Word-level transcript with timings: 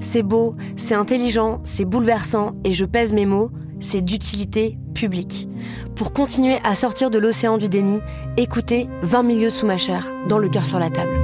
C'est 0.00 0.22
beau, 0.22 0.54
c'est 0.76 0.94
intelligent, 0.94 1.58
c'est 1.64 1.84
bouleversant, 1.84 2.52
et 2.64 2.72
je 2.72 2.84
pèse 2.84 3.12
mes 3.12 3.26
mots, 3.26 3.50
c'est 3.80 4.00
d'utilité 4.00 4.78
publique. 4.94 5.48
Pour 5.96 6.12
continuer 6.12 6.58
à 6.64 6.74
sortir 6.74 7.10
de 7.10 7.18
l'océan 7.18 7.58
du 7.58 7.68
déni, 7.68 8.00
écoutez 8.36 8.88
20 9.02 9.22
milieux 9.22 9.50
sous 9.50 9.66
ma 9.66 9.78
chair, 9.78 10.10
dans 10.28 10.38
le 10.38 10.48
cœur 10.48 10.64
sur 10.64 10.78
la 10.78 10.90
table. 10.90 11.18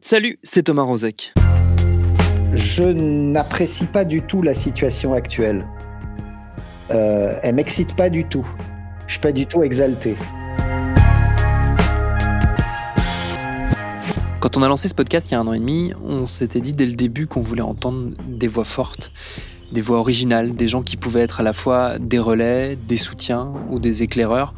Salut, 0.00 0.38
c'est 0.42 0.64
Thomas 0.64 0.82
Rozek. 0.82 1.32
Je 2.52 2.82
n'apprécie 2.82 3.86
pas 3.86 4.04
du 4.04 4.20
tout 4.20 4.42
la 4.42 4.54
situation 4.54 5.14
actuelle. 5.14 5.66
Euh, 6.90 7.38
elle 7.42 7.54
m'excite 7.54 7.94
pas 7.96 8.10
du 8.10 8.26
tout. 8.26 8.46
Je 9.06 9.12
suis 9.12 9.20
pas 9.20 9.32
du 9.32 9.46
tout 9.46 9.62
exalté. 9.62 10.16
Quand 14.42 14.56
on 14.56 14.62
a 14.64 14.68
lancé 14.68 14.88
ce 14.88 14.94
podcast 14.94 15.28
il 15.28 15.34
y 15.34 15.36
a 15.36 15.40
un 15.40 15.46
an 15.46 15.52
et 15.52 15.60
demi, 15.60 15.92
on 16.04 16.26
s'était 16.26 16.60
dit 16.60 16.72
dès 16.72 16.84
le 16.84 16.96
début 16.96 17.28
qu'on 17.28 17.42
voulait 17.42 17.62
entendre 17.62 18.10
des 18.26 18.48
voix 18.48 18.64
fortes, 18.64 19.12
des 19.70 19.80
voix 19.80 19.98
originales, 19.98 20.56
des 20.56 20.66
gens 20.66 20.82
qui 20.82 20.96
pouvaient 20.96 21.20
être 21.20 21.38
à 21.38 21.44
la 21.44 21.52
fois 21.52 22.00
des 22.00 22.18
relais, 22.18 22.74
des 22.74 22.96
soutiens 22.96 23.52
ou 23.68 23.78
des 23.78 24.02
éclaireurs 24.02 24.52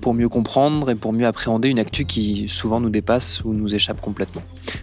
pour 0.00 0.14
mieux 0.14 0.28
comprendre 0.28 0.90
et 0.90 0.94
pour 0.94 1.12
mieux 1.12 1.26
appréhender 1.26 1.68
une 1.68 1.78
actu 1.78 2.04
qui 2.04 2.48
souvent 2.48 2.80
nous 2.80 2.90
dépasse 2.90 3.42
ou 3.44 3.52
nous 3.52 3.74
échappe 3.74 4.00
complètement. 4.00 4.42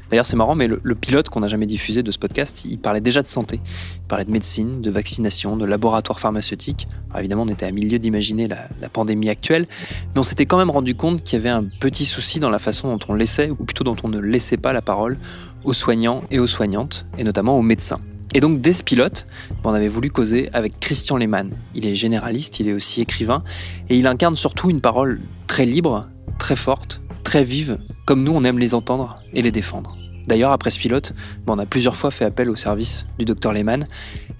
D'ailleurs, 0.10 0.26
c'est 0.26 0.36
marrant, 0.36 0.56
mais 0.56 0.68
le, 0.68 0.96
pilote 0.96 1.30
qu'on 1.30 1.42
n'a 1.42 1.48
jamais 1.48 1.66
diffusé 1.66 2.04
de 2.04 2.12
ce 2.12 2.18
podcast, 2.18 2.64
il 2.66 2.80
parlait 2.80 3.02
déjà 3.02 3.22
de 3.22 3.28
santé. 3.28 3.60
Il 3.96 4.08
parlait 4.08 4.26
de 4.26 4.32
médecine, 4.32 4.82
de 4.82 4.90
vaccination, 4.90 5.58
de 5.58 5.66
laboratoire 5.66 6.20
pharmaceutique. 6.20 6.88
évidemment, 7.18 7.44
on 7.44 7.50
était 7.50 7.66
à 7.66 7.72
milieu 7.72 8.00
d'imaginer 8.00 8.48
la, 8.48 8.90
pandémie 8.90 9.30
actuelle, 9.30 9.68
mais 10.14 10.20
on 10.20 10.24
s'était 10.24 10.46
quand 10.46 10.58
même 10.58 10.70
rendu 10.70 10.96
compte 10.96 11.24
qu'il 11.24 11.38
y 11.38 11.42
avait 11.42 11.50
un 11.50 11.64
petit 11.64 12.06
souci 12.06 12.40
dans 12.40 12.50
la 12.50 12.60
façon 12.60 12.96
dont 12.96 13.06
on 13.10 13.14
laissait, 13.14 13.50
ou 13.50 13.56
plutôt 13.56 13.84
dont 13.84 13.96
on 14.04 14.08
ne 14.08 14.20
laissait 14.20 14.58
pas 14.58 14.74
la 14.74 14.82
parole 14.82 15.18
aux 15.64 15.74
soignants 15.74 16.22
et 16.32 16.40
aux 16.40 16.48
soignantes, 16.48 17.08
et 17.18 17.24
notamment 17.24 17.58
aux 17.58 17.64
médecins. 17.64 18.00
Et 18.36 18.42
donc, 18.42 18.60
dès 18.60 18.74
ce 18.74 18.84
pilote, 18.84 19.28
on 19.64 19.74
avait 19.74 19.88
voulu 19.88 20.12
causer 20.12 20.50
avec 20.52 20.78
Christian 20.82 21.16
Lehmann. 21.16 21.52
Il 21.74 21.86
est 21.86 21.96
généraliste, 21.96 22.60
il 22.60 22.68
est 22.68 22.74
aussi 22.74 23.00
écrivain, 23.00 23.46
et 23.88 23.98
il 23.98 24.06
incarne 24.08 24.36
surtout 24.36 24.70
une 24.70 24.82
parole 24.82 25.22
très 25.48 25.66
libre, 25.66 26.02
très 26.38 26.58
forte, 26.58 27.02
très 27.24 27.46
vive, 27.46 27.78
comme 28.06 28.24
nous 28.24 28.34
on 28.34 28.44
aime 28.44 28.60
les 28.60 28.76
entendre 28.76 29.16
et 29.34 29.42
les 29.42 29.54
défendre. 29.54 29.98
D'ailleurs, 30.28 30.52
après 30.52 30.70
ce 30.70 30.78
pilote, 30.78 31.14
on 31.48 31.58
a 31.60 31.66
plusieurs 31.66 31.96
fois 31.96 32.12
fait 32.12 32.26
appel 32.26 32.50
au 32.50 32.58
service 32.58 33.08
du 33.18 33.24
docteur 33.24 33.54
Lehmann, 33.54 33.86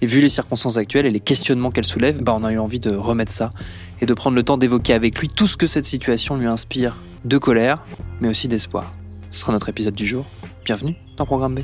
et 0.02 0.06
vu 0.08 0.20
les 0.20 0.28
circonstances 0.28 0.76
actuelles 0.76 1.06
et 1.06 1.12
les 1.12 1.22
questionnements 1.22 1.72
qu'elle 1.72 1.86
soulève, 1.86 2.22
bah, 2.22 2.36
on 2.38 2.44
a 2.44 2.52
eu 2.52 2.60
envie 2.60 2.82
de 2.82 2.94
remettre 2.94 3.32
ça, 3.32 3.50
et 4.02 4.06
de 4.06 4.14
prendre 4.14 4.36
le 4.36 4.44
temps 4.44 4.58
d'évoquer 4.58 4.92
avec 4.92 5.18
lui 5.20 5.30
tout 5.30 5.48
ce 5.48 5.56
que 5.56 5.68
cette 5.68 5.86
situation 5.86 6.36
lui 6.36 6.48
inspire 6.48 6.98
de 7.24 7.38
colère, 7.38 7.78
mais 8.20 8.28
aussi 8.28 8.50
d'espoir. 8.50 8.92
Ce 9.30 9.40
sera 9.40 9.54
notre 9.54 9.70
épisode 9.70 9.96
du 9.96 10.06
jour. 10.06 10.26
Bienvenue 10.66 10.98
dans 11.16 11.26
Programme 11.26 11.56
B. 11.56 11.60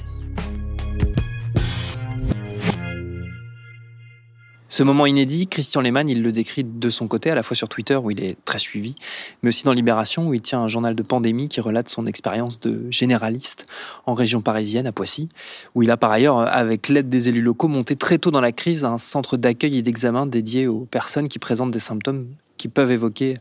Ce 4.81 4.84
moment 4.84 5.06
inédit, 5.06 5.46
Christian 5.46 5.81
Lehmann, 5.81 6.09
il 6.09 6.24
le 6.24 6.31
décrit 6.31 6.64
de 6.64 6.90
son 6.90 7.08
côté, 7.08 7.30
à 7.30 7.36
la 7.36 7.44
fois 7.44 7.56
sur 7.56 7.69
Twitter 7.69 7.96
où 7.97 8.09
il 8.09 8.19
est 8.24 8.36
très 8.46 8.58
suivi, 8.58 8.96
mais 9.44 9.50
aussi 9.50 9.64
dans 9.64 9.74
Libération 9.74 10.28
où 10.28 10.34
il 10.34 10.42
tient 10.42 10.59
un 10.59 10.68
journal 10.68 10.96
de 10.96 11.03
pandémie 11.03 11.50
qui 11.50 11.62
relate 11.62 11.88
son 11.88 12.08
expérience 12.08 12.59
de 12.59 12.90
généraliste 12.90 13.68
en 14.08 14.16
région 14.16 14.41
parisienne, 14.41 14.88
à 14.88 14.91
Poissy, 14.91 15.30
où 15.75 15.84
il 15.84 15.91
a 15.91 15.97
par 15.97 16.09
ailleurs, 16.09 16.40
avec 16.40 16.90
l'aide 16.90 17.09
des 17.09 17.30
élus 17.30 17.44
locaux, 17.44 17.68
monté 17.68 17.96
très 17.96 18.18
tôt 18.18 18.31
dans 18.31 18.41
la 18.41 18.52
crise 18.52 18.84
un 18.84 18.97
centre 18.97 19.38
d'accueil 19.38 19.78
et 19.78 19.84
d'examen 19.84 20.25
dédié 20.25 20.66
aux 20.66 20.88
personnes 20.90 21.28
qui 21.28 21.38
présentent 21.38 21.70
des 21.70 21.78
symptômes 21.78 22.25
qui 22.58 22.68
peuvent 22.68 22.90
évoquer 22.90 23.38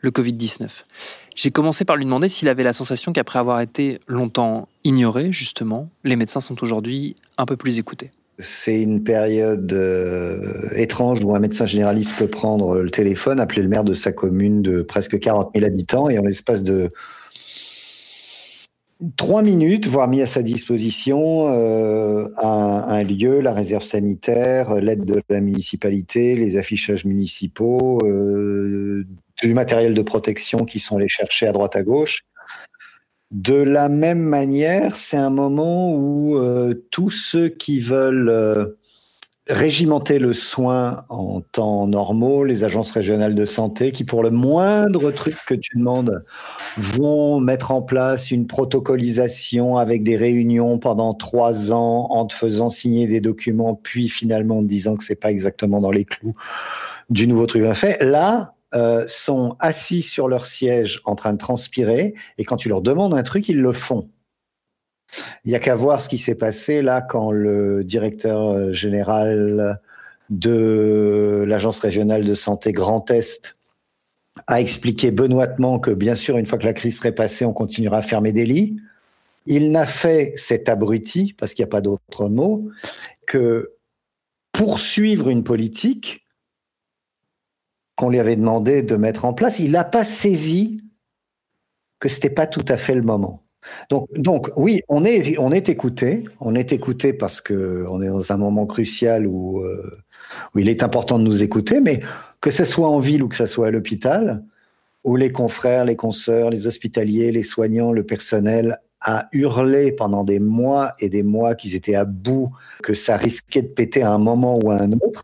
le 0.00 0.10
Covid-19. 0.10 0.82
J'ai 1.34 1.50
commencé 1.50 1.86
par 1.86 1.96
lui 1.96 2.04
demander 2.04 2.28
s'il 2.28 2.50
avait 2.50 2.64
la 2.64 2.74
sensation 2.74 3.14
qu'après 3.14 3.38
avoir 3.38 3.62
été 3.62 3.98
longtemps 4.08 4.68
ignoré, 4.84 5.32
justement, 5.32 5.88
les 6.04 6.16
médecins 6.16 6.40
sont 6.40 6.62
aujourd'hui 6.62 7.16
un 7.38 7.46
peu 7.46 7.56
plus 7.56 7.78
écoutés. 7.78 8.10
C'est 8.38 8.80
une 8.80 9.04
période 9.04 9.72
euh, 9.72 10.68
étrange 10.74 11.22
où 11.24 11.34
un 11.34 11.38
médecin 11.38 11.66
généraliste 11.66 12.16
peut 12.16 12.28
prendre 12.28 12.78
le 12.78 12.90
téléphone, 12.90 13.40
appeler 13.40 13.62
le 13.62 13.68
maire 13.68 13.84
de 13.84 13.94
sa 13.94 14.10
commune 14.10 14.62
de 14.62 14.82
presque 14.82 15.18
40 15.18 15.50
000 15.54 15.66
habitants 15.66 16.08
et 16.08 16.18
en 16.18 16.22
l'espace 16.22 16.62
de 16.62 16.90
trois 19.16 19.42
minutes, 19.42 19.86
voire 19.86 20.08
mis 20.08 20.22
à 20.22 20.26
sa 20.26 20.42
disposition 20.42 21.48
euh, 21.48 22.28
un, 22.40 23.02
lieu, 23.02 23.40
la 23.40 23.52
réserve 23.52 23.84
sanitaire, 23.84 24.74
l'aide 24.76 25.04
de 25.04 25.22
la 25.28 25.40
municipalité, 25.40 26.34
les 26.34 26.56
affichages 26.56 27.04
municipaux, 27.04 28.00
euh, 28.04 29.04
du 29.42 29.54
matériel 29.54 29.94
de 29.94 30.02
protection 30.02 30.64
qui 30.64 30.78
sont 30.78 30.96
allés 30.96 31.08
chercher 31.08 31.46
à 31.46 31.52
droite 31.52 31.76
à 31.76 31.82
gauche. 31.82 32.22
De 33.32 33.54
la 33.54 33.88
même 33.88 34.20
manière, 34.20 34.94
c'est 34.94 35.16
un 35.16 35.30
moment 35.30 35.94
où 35.94 36.36
euh, 36.36 36.84
tous 36.90 37.08
ceux 37.08 37.48
qui 37.48 37.80
veulent 37.80 38.28
euh, 38.28 38.76
régimenter 39.48 40.18
le 40.18 40.34
soin 40.34 41.02
en 41.08 41.40
temps 41.40 41.86
normaux, 41.86 42.44
les 42.44 42.62
agences 42.62 42.90
régionales 42.90 43.34
de 43.34 43.46
santé, 43.46 43.90
qui 43.90 44.04
pour 44.04 44.22
le 44.22 44.28
moindre 44.28 45.10
truc 45.12 45.34
que 45.46 45.54
tu 45.54 45.78
demandes, 45.78 46.26
vont 46.76 47.40
mettre 47.40 47.70
en 47.70 47.80
place 47.80 48.30
une 48.30 48.46
protocolisation 48.46 49.78
avec 49.78 50.02
des 50.02 50.18
réunions 50.18 50.78
pendant 50.78 51.14
trois 51.14 51.72
ans 51.72 52.08
en 52.10 52.26
te 52.26 52.34
faisant 52.34 52.68
signer 52.68 53.06
des 53.06 53.22
documents, 53.22 53.74
puis 53.74 54.10
finalement 54.10 54.58
en 54.58 54.62
te 54.62 54.68
disant 54.68 54.94
que 54.94 55.04
c'est 55.04 55.20
pas 55.20 55.30
exactement 55.30 55.80
dans 55.80 55.90
les 55.90 56.04
clous 56.04 56.34
du 57.08 57.26
nouveau 57.26 57.46
truc 57.46 57.64
à 57.64 57.74
fait. 57.74 58.02
Là, 58.04 58.51
euh, 58.74 59.04
sont 59.06 59.56
assis 59.60 60.02
sur 60.02 60.28
leur 60.28 60.46
siège 60.46 61.00
en 61.04 61.14
train 61.14 61.32
de 61.32 61.38
transpirer 61.38 62.14
et 62.38 62.44
quand 62.44 62.56
tu 62.56 62.68
leur 62.68 62.80
demandes 62.80 63.14
un 63.14 63.22
truc, 63.22 63.48
ils 63.48 63.60
le 63.60 63.72
font. 63.72 64.08
Il 65.44 65.50
n'y 65.50 65.54
a 65.54 65.60
qu'à 65.60 65.74
voir 65.74 66.00
ce 66.00 66.08
qui 66.08 66.18
s'est 66.18 66.34
passé 66.34 66.80
là 66.80 67.02
quand 67.02 67.30
le 67.32 67.84
directeur 67.84 68.50
euh, 68.50 68.72
général 68.72 69.78
de 70.30 71.44
l'Agence 71.46 71.80
régionale 71.80 72.24
de 72.24 72.34
santé 72.34 72.72
Grand 72.72 73.10
Est 73.10 73.52
a 74.46 74.60
expliqué 74.60 75.10
benoîtement 75.10 75.78
que 75.78 75.90
bien 75.90 76.14
sûr, 76.14 76.38
une 76.38 76.46
fois 76.46 76.58
que 76.58 76.64
la 76.64 76.72
crise 76.72 76.96
serait 76.96 77.14
passée, 77.14 77.44
on 77.44 77.52
continuera 77.52 77.98
à 77.98 78.02
fermer 78.02 78.32
des 78.32 78.46
lits. 78.46 78.80
Il 79.46 79.72
n'a 79.72 79.86
fait 79.86 80.32
cet 80.36 80.68
abruti, 80.68 81.34
parce 81.38 81.52
qu'il 81.52 81.62
n'y 81.62 81.68
a 81.68 81.70
pas 81.70 81.80
d'autre 81.80 82.28
mot, 82.28 82.70
que 83.26 83.72
poursuivre 84.52 85.28
une 85.28 85.44
politique 85.44 86.21
qu'on 88.02 88.10
lui 88.10 88.18
avait 88.18 88.34
demandé 88.34 88.82
de 88.82 88.96
mettre 88.96 89.24
en 89.24 89.32
place, 89.32 89.60
il 89.60 89.70
n'a 89.70 89.84
pas 89.84 90.04
saisi 90.04 90.82
que 92.00 92.08
c'était 92.08 92.30
pas 92.30 92.48
tout 92.48 92.64
à 92.66 92.76
fait 92.76 92.96
le 92.96 93.02
moment. 93.02 93.44
Donc, 93.90 94.08
donc 94.16 94.50
oui, 94.56 94.80
on 94.88 95.04
est, 95.04 95.38
on 95.38 95.52
est 95.52 95.68
écouté, 95.68 96.24
on 96.40 96.56
est 96.56 96.72
écouté 96.72 97.12
parce 97.12 97.40
que 97.40 97.86
on 97.88 98.02
est 98.02 98.08
dans 98.08 98.32
un 98.32 98.36
moment 98.36 98.66
crucial 98.66 99.24
où, 99.24 99.60
euh, 99.60 100.02
où 100.52 100.58
il 100.58 100.68
est 100.68 100.82
important 100.82 101.16
de 101.16 101.22
nous 101.22 101.44
écouter, 101.44 101.80
mais 101.80 102.00
que 102.40 102.50
ce 102.50 102.64
soit 102.64 102.88
en 102.88 102.98
ville 102.98 103.22
ou 103.22 103.28
que 103.28 103.36
ce 103.36 103.46
soit 103.46 103.68
à 103.68 103.70
l'hôpital, 103.70 104.42
où 105.04 105.14
les 105.14 105.30
confrères, 105.30 105.84
les 105.84 105.94
consoeurs, 105.94 106.50
les 106.50 106.66
hospitaliers, 106.66 107.30
les 107.30 107.44
soignants, 107.44 107.92
le 107.92 108.02
personnel 108.02 108.78
a 109.00 109.28
hurlé 109.30 109.92
pendant 109.92 110.24
des 110.24 110.40
mois 110.40 110.94
et 110.98 111.08
des 111.08 111.22
mois 111.22 111.54
qu'ils 111.54 111.76
étaient 111.76 111.94
à 111.94 112.04
bout, 112.04 112.48
que 112.82 112.94
ça 112.94 113.16
risquait 113.16 113.62
de 113.62 113.68
péter 113.68 114.02
à 114.02 114.10
un 114.10 114.18
moment 114.18 114.58
ou 114.60 114.72
à 114.72 114.80
un 114.80 114.90
autre 114.90 115.22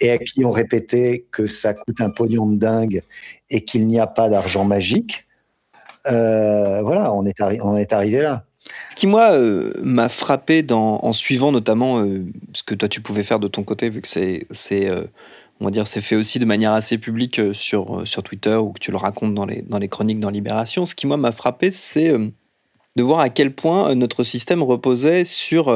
et 0.00 0.10
à 0.10 0.18
qui 0.18 0.44
ont 0.44 0.50
répété 0.50 1.26
que 1.30 1.46
ça 1.46 1.74
coûte 1.74 2.00
un 2.00 2.10
pognon 2.10 2.46
de 2.46 2.56
dingue 2.56 3.02
et 3.50 3.64
qu'il 3.64 3.86
n'y 3.86 3.98
a 3.98 4.06
pas 4.06 4.28
d'argent 4.28 4.64
magique. 4.64 5.24
Euh, 6.06 6.80
voilà, 6.82 7.12
on 7.12 7.26
est, 7.26 7.34
on 7.40 7.76
arrivé 7.90 8.20
là. 8.20 8.44
qui, 8.94 9.06
moi, 9.06 9.32
euh, 9.32 9.72
m'a 9.82 10.08
frappé 10.08 10.64
en 10.70 11.12
suivant 11.12 11.52
notamment 11.52 12.00
euh, 12.00 12.24
ce 12.52 12.62
que 12.62 12.74
toi 12.74 12.88
tu 12.88 13.00
pouvais 13.00 13.22
faire 13.22 13.40
de 13.40 13.48
ton 13.48 13.64
côté, 13.64 13.90
vu 13.90 14.00
que 14.00 14.08
on 15.60 15.70
c'est 15.84 16.00
fait 16.00 16.16
aussi 16.16 16.38
de 16.38 16.44
manière 16.44 16.72
assez 16.72 16.98
publique 16.98 17.40
sur, 17.52 18.06
sur 18.06 18.22
Twitter 18.22 18.54
ou 18.54 18.70
que 18.70 18.78
tu 18.78 18.92
le 18.92 18.96
racontes 18.96 19.34
dans 19.34 19.46
les, 19.46 19.62
dans 19.62 19.78
les 19.78 19.88
chroniques 19.88 20.20
dans 20.20 20.30
Libération. 20.30 20.86
Ce 20.86 20.94
qui, 20.94 21.06
moi, 21.08 21.16
m'a 21.16 21.32
frappé, 21.32 21.72
c'est 21.72 22.12
de 22.12 23.02
voir 23.02 23.18
à 23.18 23.28
quel 23.28 23.52
point 23.52 23.94
notre 23.96 24.22
système 24.22 24.62
reposait 24.62 25.24
sur 25.24 25.68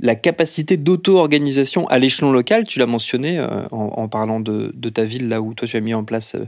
la 0.00 0.14
capacité 0.14 0.76
d'auto-organisation 0.76 1.86
à 1.88 1.98
l'échelon 1.98 2.32
local, 2.32 2.64
tu 2.64 2.78
l'as 2.78 2.86
mentionné 2.86 3.38
euh, 3.38 3.46
en, 3.70 4.08
parlant 4.08 4.40
de, 4.40 4.88
ta 4.88 5.04
ville, 5.04 5.28
là 5.28 5.40
où 5.40 5.54
toi 5.54 5.66
tu 5.66 5.76
as 5.76 5.80
mis 5.80 5.94
en 5.94 6.04
place 6.04 6.34
euh, 6.34 6.46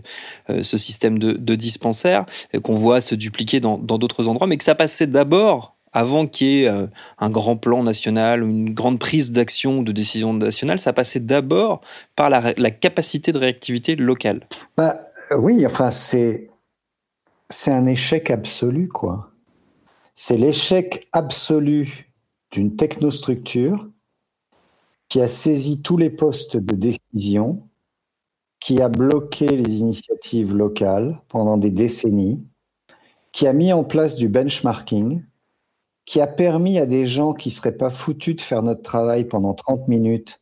euh, 0.50 0.62
ce 0.62 0.76
système 0.76 1.18
de, 1.18 1.32
de 1.32 1.54
dispensaires, 1.54 2.26
qu'on 2.62 2.74
voit 2.74 3.00
se 3.00 3.14
dupliquer 3.14 3.60
dans 3.60 3.78
d'autres 3.78 4.28
endroits, 4.28 4.46
mais 4.46 4.56
que 4.56 4.64
ça 4.64 4.74
passait 4.74 5.06
d'abord, 5.06 5.76
avant 5.92 6.26
qu'il 6.26 6.46
y 6.46 6.64
ait 6.64 6.70
un 7.18 7.30
grand 7.30 7.56
plan 7.56 7.82
national 7.82 8.44
ou 8.44 8.48
une 8.48 8.72
grande 8.72 9.00
prise 9.00 9.32
d'action, 9.32 9.82
de 9.82 9.90
décision 9.90 10.32
nationale, 10.32 10.78
ça 10.78 10.92
passait 10.92 11.18
d'abord 11.18 11.80
par 12.14 12.30
la, 12.30 12.54
la, 12.56 12.70
capacité 12.70 13.32
de 13.32 13.38
réactivité 13.38 13.96
locale. 13.96 14.46
Bah, 14.76 15.00
oui, 15.36 15.66
enfin 15.66 15.90
c'est 15.90 16.48
c'est 17.48 17.72
un 17.72 17.86
échec 17.86 18.30
absolu, 18.30 18.86
quoi. 18.86 19.30
C'est 20.14 20.36
l'échec 20.36 21.08
absolu 21.12 22.09
d'une 22.50 22.76
technostructure 22.76 23.88
qui 25.08 25.20
a 25.20 25.28
saisi 25.28 25.82
tous 25.82 25.96
les 25.96 26.10
postes 26.10 26.56
de 26.56 26.74
décision, 26.74 27.68
qui 28.60 28.80
a 28.80 28.88
bloqué 28.88 29.56
les 29.56 29.78
initiatives 29.78 30.54
locales 30.54 31.20
pendant 31.28 31.56
des 31.56 31.70
décennies, 31.70 32.44
qui 33.32 33.46
a 33.46 33.52
mis 33.52 33.72
en 33.72 33.84
place 33.84 34.16
du 34.16 34.28
benchmarking, 34.28 35.24
qui 36.04 36.20
a 36.20 36.26
permis 36.26 36.78
à 36.78 36.86
des 36.86 37.06
gens 37.06 37.32
qui 37.32 37.48
ne 37.48 37.54
seraient 37.54 37.76
pas 37.76 37.90
foutus 37.90 38.36
de 38.36 38.40
faire 38.40 38.62
notre 38.62 38.82
travail 38.82 39.24
pendant 39.24 39.54
30 39.54 39.88
minutes, 39.88 40.40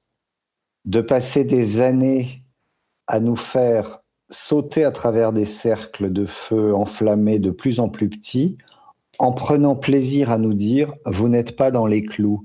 de 0.84 1.00
passer 1.00 1.44
des 1.44 1.80
années 1.80 2.42
à 3.06 3.20
nous 3.20 3.36
faire 3.36 4.00
sauter 4.30 4.84
à 4.84 4.92
travers 4.92 5.32
des 5.32 5.44
cercles 5.44 6.12
de 6.12 6.26
feu 6.26 6.74
enflammés 6.74 7.38
de 7.38 7.50
plus 7.50 7.80
en 7.80 7.88
plus 7.88 8.08
petits, 8.08 8.58
en 9.18 9.32
prenant 9.32 9.76
plaisir 9.76 10.30
à 10.30 10.38
nous 10.38 10.54
dire 10.54 10.94
vous 11.04 11.28
n'êtes 11.28 11.56
pas 11.56 11.70
dans 11.70 11.86
les 11.86 12.04
clous. 12.04 12.40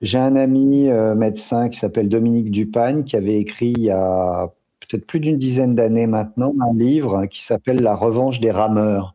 J'ai 0.00 0.18
un 0.18 0.36
ami 0.36 0.88
euh, 0.88 1.14
médecin 1.14 1.68
qui 1.68 1.78
s'appelle 1.78 2.08
Dominique 2.08 2.50
Dupagne 2.50 3.04
qui 3.04 3.16
avait 3.16 3.38
écrit 3.38 3.72
il 3.76 3.82
y 3.82 3.90
a 3.90 4.50
peut-être 4.80 5.06
plus 5.06 5.20
d'une 5.20 5.38
dizaine 5.38 5.74
d'années 5.74 6.06
maintenant 6.06 6.54
un 6.60 6.74
livre 6.74 7.26
qui 7.26 7.42
s'appelle 7.42 7.80
La 7.80 7.94
revanche 7.94 8.40
des 8.40 8.50
rameurs. 8.50 9.14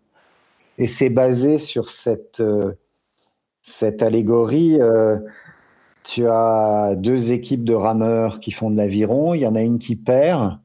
Et 0.78 0.88
c'est 0.88 1.10
basé 1.10 1.58
sur 1.58 1.90
cette, 1.90 2.40
euh, 2.40 2.74
cette 3.62 4.02
allégorie. 4.02 4.78
Euh, 4.80 5.18
tu 6.04 6.28
as 6.28 6.96
deux 6.96 7.34
équipes 7.34 7.66
de 7.66 7.74
rameurs 7.74 8.40
qui 8.40 8.52
font 8.52 8.72
de 8.72 8.78
l'aviron, 8.78 9.34
il 9.34 9.42
y 9.42 9.48
en 9.48 9.56
a 9.56 9.62
une 9.62 9.78
qui 9.78 9.96
perd, 9.96 10.58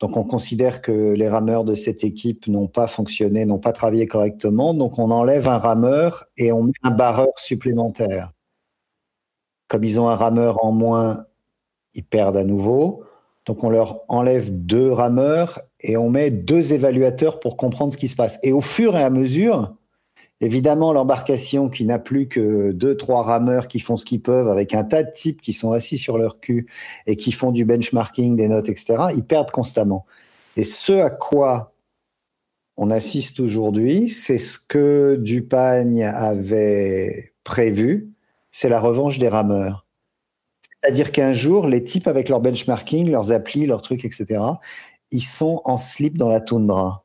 donc 0.00 0.16
on 0.16 0.22
considère 0.22 0.80
que 0.80 0.92
les 0.92 1.28
rameurs 1.28 1.64
de 1.64 1.74
cette 1.74 2.04
équipe 2.04 2.46
n'ont 2.46 2.68
pas 2.68 2.86
fonctionné, 2.86 3.44
n'ont 3.44 3.58
pas 3.58 3.72
travaillé 3.72 4.06
correctement. 4.06 4.72
Donc 4.72 4.98
on 4.98 5.10
enlève 5.10 5.48
un 5.48 5.58
rameur 5.58 6.26
et 6.36 6.52
on 6.52 6.64
met 6.64 6.72
un 6.84 6.92
barreur 6.92 7.36
supplémentaire. 7.36 8.32
Comme 9.66 9.84
ils 9.84 10.00
ont 10.00 10.08
un 10.08 10.14
rameur 10.14 10.64
en 10.64 10.72
moins, 10.72 11.26
ils 11.94 12.04
perdent 12.04 12.36
à 12.36 12.44
nouveau. 12.44 13.02
Donc 13.44 13.64
on 13.64 13.70
leur 13.70 14.02
enlève 14.08 14.50
deux 14.50 14.92
rameurs 14.92 15.60
et 15.80 15.96
on 15.96 16.10
met 16.10 16.30
deux 16.30 16.74
évaluateurs 16.74 17.40
pour 17.40 17.56
comprendre 17.56 17.92
ce 17.92 17.98
qui 17.98 18.08
se 18.08 18.16
passe. 18.16 18.38
Et 18.44 18.52
au 18.52 18.60
fur 18.60 18.96
et 18.96 19.02
à 19.02 19.10
mesure, 19.10 19.74
Évidemment, 20.40 20.92
l'embarcation 20.92 21.68
qui 21.68 21.84
n'a 21.84 21.98
plus 21.98 22.28
que 22.28 22.70
deux, 22.70 22.96
trois 22.96 23.24
rameurs 23.24 23.66
qui 23.66 23.80
font 23.80 23.96
ce 23.96 24.04
qu'ils 24.04 24.22
peuvent 24.22 24.48
avec 24.48 24.72
un 24.72 24.84
tas 24.84 25.02
de 25.02 25.10
types 25.10 25.40
qui 25.40 25.52
sont 25.52 25.72
assis 25.72 25.98
sur 25.98 26.16
leur 26.16 26.38
cul 26.38 26.66
et 27.06 27.16
qui 27.16 27.32
font 27.32 27.50
du 27.50 27.64
benchmarking, 27.64 28.36
des 28.36 28.48
notes, 28.48 28.68
etc., 28.68 29.06
ils 29.16 29.24
perdent 29.24 29.50
constamment. 29.50 30.06
Et 30.56 30.62
ce 30.64 30.92
à 30.92 31.10
quoi 31.10 31.72
on 32.76 32.90
assiste 32.90 33.40
aujourd'hui, 33.40 34.08
c'est 34.08 34.38
ce 34.38 34.60
que 34.60 35.16
Dupagne 35.16 36.04
avait 36.04 37.32
prévu, 37.42 38.12
c'est 38.52 38.68
la 38.68 38.80
revanche 38.80 39.18
des 39.18 39.28
rameurs. 39.28 39.86
C'est-à-dire 40.80 41.10
qu'un 41.10 41.32
jour, 41.32 41.66
les 41.66 41.82
types 41.82 42.06
avec 42.06 42.28
leur 42.28 42.40
benchmarking, 42.40 43.10
leurs 43.10 43.32
applis, 43.32 43.66
leurs 43.66 43.82
trucs, 43.82 44.04
etc., 44.04 44.40
ils 45.10 45.22
sont 45.22 45.60
en 45.64 45.76
slip 45.76 46.16
dans 46.16 46.28
la 46.28 46.40
toundra. 46.40 47.04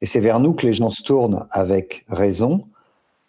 Et 0.00 0.06
c'est 0.06 0.20
vers 0.20 0.40
nous 0.40 0.52
que 0.52 0.66
les 0.66 0.72
gens 0.72 0.90
se 0.90 1.02
tournent 1.02 1.46
avec 1.50 2.04
raison, 2.08 2.66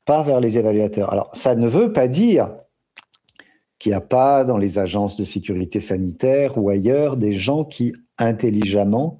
pas 0.06 0.24
vers 0.24 0.40
les 0.40 0.58
évaluateurs. 0.58 1.12
Alors, 1.12 1.30
ça 1.34 1.56
ne 1.56 1.68
veut 1.68 1.92
pas 1.94 2.08
dire 2.08 2.50
qu'il 3.80 3.92
n'y 3.92 3.96
a 3.96 4.02
pas 4.02 4.44
dans 4.44 4.58
les 4.58 4.78
agences 4.78 5.16
de 5.16 5.24
sécurité 5.24 5.80
sanitaire 5.80 6.58
ou 6.58 6.70
ailleurs 6.70 7.18
des 7.18 7.34
gens 7.34 7.64
qui 7.64 7.94
intelligemment 8.18 9.20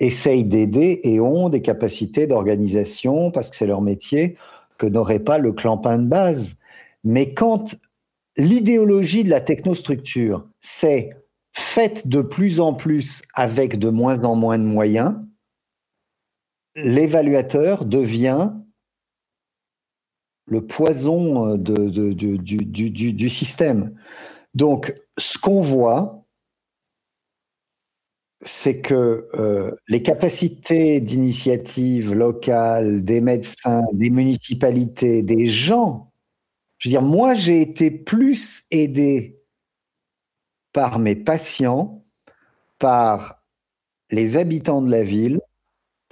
essayent 0.00 0.44
d'aider 0.44 1.00
et 1.04 1.20
ont 1.20 1.48
des 1.48 1.62
capacités 1.62 2.26
d'organisation 2.26 3.30
parce 3.30 3.50
que 3.50 3.56
c'est 3.56 3.66
leur 3.66 3.80
métier 3.80 4.36
que 4.76 4.86
n'aurait 4.86 5.20
pas 5.20 5.38
le 5.38 5.52
clampin 5.52 5.98
de 5.98 6.08
base. 6.08 6.56
Mais 7.04 7.32
quand 7.32 7.76
l'idéologie 8.36 9.22
de 9.22 9.30
la 9.30 9.40
technostructure, 9.40 10.44
c'est 10.60 11.10
faite 11.52 12.08
de 12.08 12.22
plus 12.22 12.60
en 12.60 12.74
plus 12.74 13.22
avec 13.34 13.78
de 13.78 13.90
moins 13.90 14.24
en 14.24 14.34
moins 14.34 14.58
de 14.58 14.64
moyens, 14.64 15.14
l'évaluateur 16.74 17.84
devient 17.84 18.50
le 20.46 20.66
poison 20.66 21.56
de, 21.56 21.88
du, 22.12 23.28
système. 23.30 23.96
Donc, 24.54 24.94
ce 25.18 25.38
qu'on 25.38 25.60
voit, 25.60 26.26
c'est 28.40 28.80
que 28.80 29.28
euh, 29.34 29.72
les 29.88 30.02
capacités 30.02 31.00
d'initiative 31.00 32.12
locale 32.12 33.04
des 33.04 33.20
médecins, 33.20 33.84
des 33.92 34.10
municipalités, 34.10 35.22
des 35.22 35.46
gens, 35.46 36.12
je 36.78 36.88
veux 36.88 36.92
dire, 36.92 37.02
moi, 37.02 37.34
j'ai 37.34 37.60
été 37.60 37.92
plus 37.92 38.64
aidé 38.72 39.40
par 40.72 40.98
mes 40.98 41.14
patients, 41.14 42.04
par 42.78 43.44
les 44.10 44.36
habitants 44.36 44.82
de 44.82 44.90
la 44.90 45.04
ville, 45.04 45.40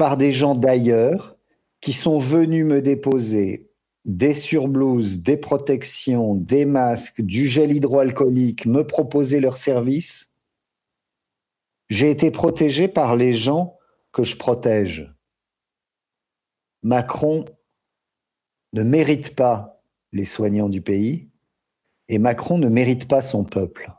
par 0.00 0.16
des 0.16 0.32
gens 0.32 0.54
d'ailleurs 0.54 1.34
qui 1.82 1.92
sont 1.92 2.16
venus 2.16 2.64
me 2.64 2.80
déposer 2.80 3.70
des 4.06 4.32
surblouses, 4.32 5.18
des 5.18 5.36
protections, 5.36 6.36
des 6.36 6.64
masques, 6.64 7.20
du 7.20 7.46
gel 7.46 7.70
hydroalcoolique, 7.70 8.64
me 8.64 8.86
proposer 8.86 9.40
leurs 9.40 9.58
services. 9.58 10.30
J'ai 11.90 12.08
été 12.08 12.30
protégé 12.30 12.88
par 12.88 13.14
les 13.14 13.34
gens 13.34 13.76
que 14.10 14.24
je 14.24 14.38
protège. 14.38 15.14
Macron 16.82 17.44
ne 18.72 18.82
mérite 18.82 19.36
pas 19.36 19.82
les 20.12 20.24
soignants 20.24 20.70
du 20.70 20.80
pays 20.80 21.28
et 22.08 22.18
Macron 22.18 22.56
ne 22.56 22.70
mérite 22.70 23.06
pas 23.06 23.20
son 23.20 23.44
peuple. 23.44 23.92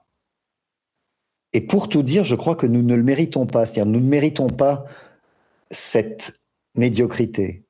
Et 1.54 1.62
pour 1.62 1.90
tout 1.90 2.02
dire, 2.02 2.24
je 2.24 2.36
crois 2.36 2.56
que 2.56 2.66
nous 2.66 2.82
ne 2.82 2.96
le 2.96 3.04
méritons 3.04 3.46
pas. 3.46 3.68
C'est-à-dire, 3.68 3.92
nous 3.92 4.00
ne 4.00 4.10
méritons 4.10 4.48
pas 4.48 4.86
cette 5.72 6.40
médiocrité 6.76 7.66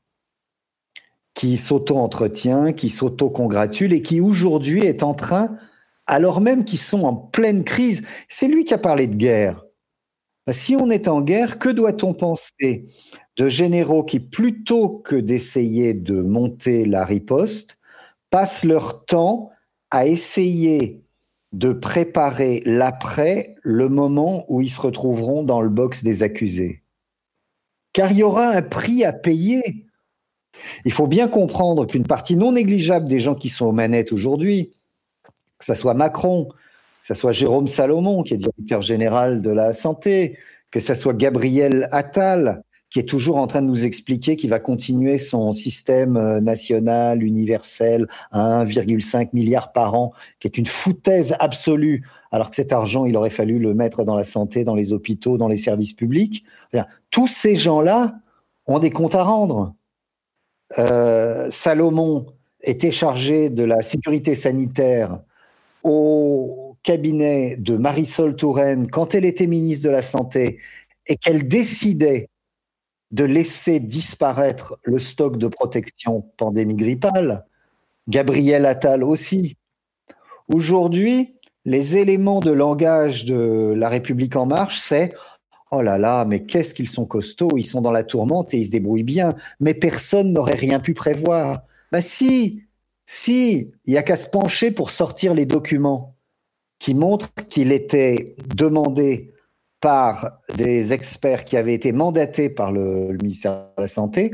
qui 1.34 1.58
s'auto-entretient, 1.58 2.74
qui 2.74 2.90
s'auto-congratule 2.90 3.94
et 3.94 4.02
qui 4.02 4.20
aujourd'hui 4.20 4.86
est 4.86 5.02
en 5.02 5.14
train, 5.14 5.56
alors 6.06 6.42
même 6.42 6.66
qu'ils 6.66 6.80
sont 6.80 7.04
en 7.04 7.16
pleine 7.16 7.64
crise, 7.64 8.06
c'est 8.28 8.48
lui 8.48 8.66
qui 8.66 8.74
a 8.74 8.78
parlé 8.78 9.08
de 9.08 9.16
guerre. 9.16 9.64
Bah, 10.46 10.54
si 10.54 10.76
on 10.76 10.90
est 10.90 11.08
en 11.08 11.22
guerre, 11.22 11.60
que 11.60 11.70
doit-on 11.70 12.14
penser 12.14 12.86
de 13.38 13.48
généraux 13.48 14.04
qui, 14.04 14.20
plutôt 14.20 14.90
que 14.90 15.16
d'essayer 15.16 15.94
de 15.94 16.22
monter 16.22 16.86
la 16.86 17.06
riposte, 17.06 17.80
passent 18.30 18.66
leur 18.66 19.06
temps 19.06 19.52
à 19.90 20.08
essayer 20.08 21.04
de 21.54 21.74
préparer 21.74 22.62
l'après, 22.66 23.56
le 23.62 23.90
moment 23.90 24.46
où 24.48 24.62
ils 24.62 24.70
se 24.70 24.82
retrouveront 24.82 25.44
dans 25.44 25.62
le 25.62 25.70
box 25.70 26.04
des 26.04 26.24
accusés? 26.24 26.81
Car 27.94 28.12
il 28.12 28.20
y 28.20 28.24
aura 28.24 28.48
un 28.48 28.62
prix 28.62 29.04
à 29.04 29.14
payer. 29.14 29.86
Il 30.86 30.92
faut 30.92 31.08
bien 31.08 31.28
comprendre 31.28 31.86
qu'une 31.86 32.06
partie 32.06 32.36
non 32.36 32.52
négligeable 32.52 33.08
des 33.08 33.20
gens 33.20 33.36
qui 33.36 33.50
sont 33.50 33.66
aux 33.66 33.72
manettes 33.72 34.12
aujourd'hui, 34.12 34.72
que 35.58 35.66
ce 35.66 35.76
soit 35.76 35.94
Macron, 35.94 36.46
que 36.46 37.08
ce 37.08 37.14
soit 37.14 37.32
Jérôme 37.32 37.68
Salomon, 37.68 38.24
qui 38.24 38.34
est 38.34 38.38
directeur 38.38 38.82
général 38.82 39.42
de 39.42 39.50
la 39.50 39.74
santé, 39.74 40.38
que 40.70 40.80
ce 40.80 40.94
soit 40.94 41.14
Gabriel 41.14 41.88
Attal, 41.92 42.64
qui 42.92 43.00
est 43.00 43.10
toujours 43.10 43.38
en 43.38 43.48
train 43.48 43.64
de 43.64 43.68
nous 43.68 43.86
expliquer 43.86 44.36
qu'il 44.36 44.52
va 44.52 44.60
continuer 44.60 45.18
son 45.18 45.54
système 45.54 46.18
euh, 46.18 46.40
national 46.42 47.24
universel 47.24 48.06
à 48.32 48.64
1,5 48.64 49.30
milliard 49.34 49.72
par 49.72 49.96
an, 49.96 50.14
qui 50.40 50.48
est 50.48 50.60
une 50.60 50.68
foutaise 50.68 51.36
absolue, 51.40 52.06
alors 52.32 52.52
que 52.52 52.56
cet 52.56 52.72
argent, 52.72 53.06
il 53.06 53.18
aurait 53.18 53.32
fallu 53.32 53.58
le 53.58 53.74
mettre 53.74 54.04
dans 54.04 54.16
la 54.16 54.24
santé, 54.24 54.64
dans 54.64 54.76
les 54.76 54.94
hôpitaux, 54.94 55.40
dans 55.40 55.48
les 55.48 55.58
services 55.58 55.94
publics. 55.94 56.44
Tous 57.10 57.28
ces 57.28 57.56
gens-là 57.56 58.20
ont 58.68 58.78
des 58.78 58.92
comptes 58.92 59.16
à 59.16 59.24
rendre. 59.24 59.74
Euh, 60.78 61.50
Salomon, 61.50 62.28
était 62.64 62.92
chargé 62.92 63.50
de 63.50 63.64
la 63.64 63.82
sécurité 63.82 64.36
sanitaire 64.36 65.18
au 65.84 66.76
cabinet 66.84 67.58
de 67.58 67.78
Marisol 67.78 68.36
Touraine 68.36 68.90
quand 68.90 69.16
elle 69.16 69.26
était 69.26 69.48
ministre 69.48 69.86
de 69.86 69.92
la 69.92 70.02
Santé 70.02 70.60
et 71.08 71.16
qu'elle 71.16 71.48
décidait 71.48 72.28
de 73.12 73.24
laisser 73.24 73.80
disparaître 73.80 74.76
le 74.84 75.00
stock 75.00 75.38
de 75.38 75.48
protection 75.48 76.22
pandémie 76.38 76.76
grippale, 76.76 77.46
Gabriel 78.08 78.66
Attal 78.66 79.04
aussi. 79.04 79.58
Aujourd'hui, 80.48 81.36
les 81.66 81.98
éléments 81.98 82.40
de 82.40 82.52
langage 82.52 83.26
de 83.26 83.74
La 83.76 83.90
République 83.90 84.36
en 84.36 84.46
marche, 84.46 84.80
c'est 84.80 85.14
Oh 85.74 85.82
là 85.82 85.98
là, 85.98 86.26
mais 86.26 86.44
qu'est-ce 86.44 86.74
qu'ils 86.74 86.90
sont 86.90 87.06
costauds, 87.06 87.56
ils 87.56 87.64
sont 87.64 87.80
dans 87.80 87.92
la 87.92 88.04
tourmente 88.04 88.54
et 88.54 88.58
ils 88.58 88.66
se 88.66 88.72
débrouillent 88.72 89.04
bien, 89.04 89.34
mais 89.62 89.74
personne 89.74 90.34
n'aurait 90.34 90.56
rien 90.56 90.82
pu 90.82 90.94
prévoir. 90.94 91.62
Ben 91.94 92.02
si, 92.02 92.64
si, 93.06 93.74
il 93.86 93.94
y 93.94 93.98
a 93.98 94.04
qu'à 94.04 94.18
se 94.18 94.30
pencher 94.30 94.72
pour 94.72 94.92
sortir 94.92 95.34
les 95.34 95.46
documents 95.46 96.18
qui 96.78 96.94
montrent 96.94 97.34
qu'il 97.50 97.72
était 97.72 98.34
demandé 98.54 99.32
par 99.82 100.38
des 100.56 100.94
experts 100.94 101.44
qui 101.44 101.58
avaient 101.58 101.74
été 101.74 101.92
mandatés 101.92 102.50
par 102.50 102.72
le, 102.72 103.18
ministère 103.22 103.68
de 103.78 103.82
la 103.82 103.88
Santé 103.88 104.32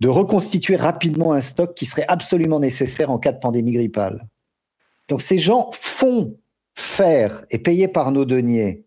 de 0.00 0.08
reconstituer 0.08 0.76
rapidement 0.76 1.32
un 1.32 1.40
stock 1.40 1.74
qui 1.74 1.86
serait 1.86 2.04
absolument 2.06 2.60
nécessaire 2.60 3.10
en 3.10 3.18
cas 3.18 3.32
de 3.32 3.38
pandémie 3.38 3.72
grippale. 3.72 4.28
Donc 5.08 5.22
ces 5.22 5.38
gens 5.38 5.70
font 5.72 6.38
faire 6.74 7.44
et 7.50 7.58
payer 7.58 7.88
par 7.88 8.12
nos 8.12 8.26
deniers 8.26 8.84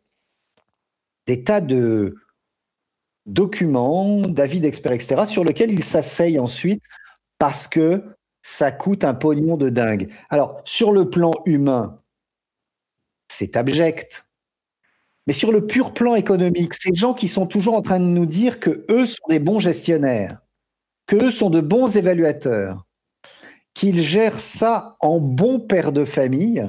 des 1.25 1.43
tas 1.43 1.62
de 1.62 2.15
documents, 3.25 4.22
d'avis 4.27 4.60
d'experts, 4.60 4.93
etc., 4.93 5.25
sur 5.25 5.43
lesquels 5.43 5.72
ils 5.72 5.84
s'asseyent 5.84 6.39
ensuite 6.39 6.82
parce 7.39 7.67
que 7.67 8.03
ça 8.41 8.72
coûte 8.72 9.03
un 9.03 9.13
pognon 9.13 9.58
de 9.58 9.70
dingue. 9.70 10.10
Alors, 10.29 10.62
sur 10.65 10.91
le 10.91 11.10
plan 11.10 11.32
humain, 11.46 12.01
c'est 13.29 13.55
abject. 13.55 14.25
Mais 15.27 15.33
sur 15.33 15.51
le 15.51 15.65
pur 15.65 15.93
plan 15.93 16.15
économique, 16.15 16.73
ces 16.73 16.93
gens 16.93 17.13
qui 17.13 17.27
sont 17.27 17.45
toujours 17.45 17.75
en 17.75 17.81
train 17.81 17.99
de 17.99 18.05
nous 18.05 18.25
dire 18.25 18.59
que 18.59 18.85
eux 18.89 19.05
sont 19.05 19.27
des 19.29 19.39
bons 19.39 19.59
gestionnaires, 19.59 20.39
que 21.07 21.15
eux 21.15 21.31
sont 21.31 21.49
de 21.49 21.61
bons 21.61 21.95
évaluateurs, 21.95 22.85
qu'ils 23.73 24.01
gèrent 24.01 24.39
ça 24.39 24.97
en 24.99 25.19
bons 25.19 25.59
pères 25.59 25.93
de 25.93 26.05
famille, 26.05 26.67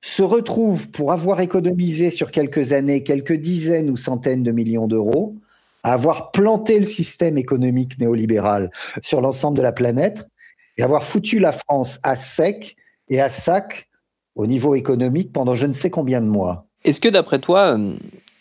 se 0.00 0.22
retrouvent 0.22 0.88
pour 0.90 1.12
avoir 1.12 1.40
économisé 1.40 2.10
sur 2.10 2.30
quelques 2.30 2.72
années 2.72 3.02
quelques 3.02 3.34
dizaines 3.34 3.90
ou 3.90 3.96
centaines 3.96 4.42
de 4.42 4.52
millions 4.52 4.86
d'euros, 4.86 5.34
à 5.82 5.92
avoir 5.92 6.30
planté 6.30 6.78
le 6.78 6.84
système 6.84 7.38
économique 7.38 7.98
néolibéral 7.98 8.70
sur 9.02 9.20
l'ensemble 9.20 9.56
de 9.56 9.62
la 9.62 9.72
planète 9.72 10.28
et 10.76 10.82
avoir 10.82 11.04
foutu 11.04 11.38
la 11.38 11.52
France 11.52 11.98
à 12.02 12.14
sec 12.14 12.76
et 13.08 13.20
à 13.20 13.28
sac 13.28 13.88
au 14.34 14.46
niveau 14.46 14.74
économique 14.74 15.32
pendant 15.32 15.56
je 15.56 15.66
ne 15.66 15.72
sais 15.72 15.90
combien 15.90 16.20
de 16.20 16.26
mois. 16.26 16.67
Est-ce 16.84 17.00
que 17.00 17.08
d'après 17.08 17.38
toi, 17.38 17.76
euh, 17.76 17.94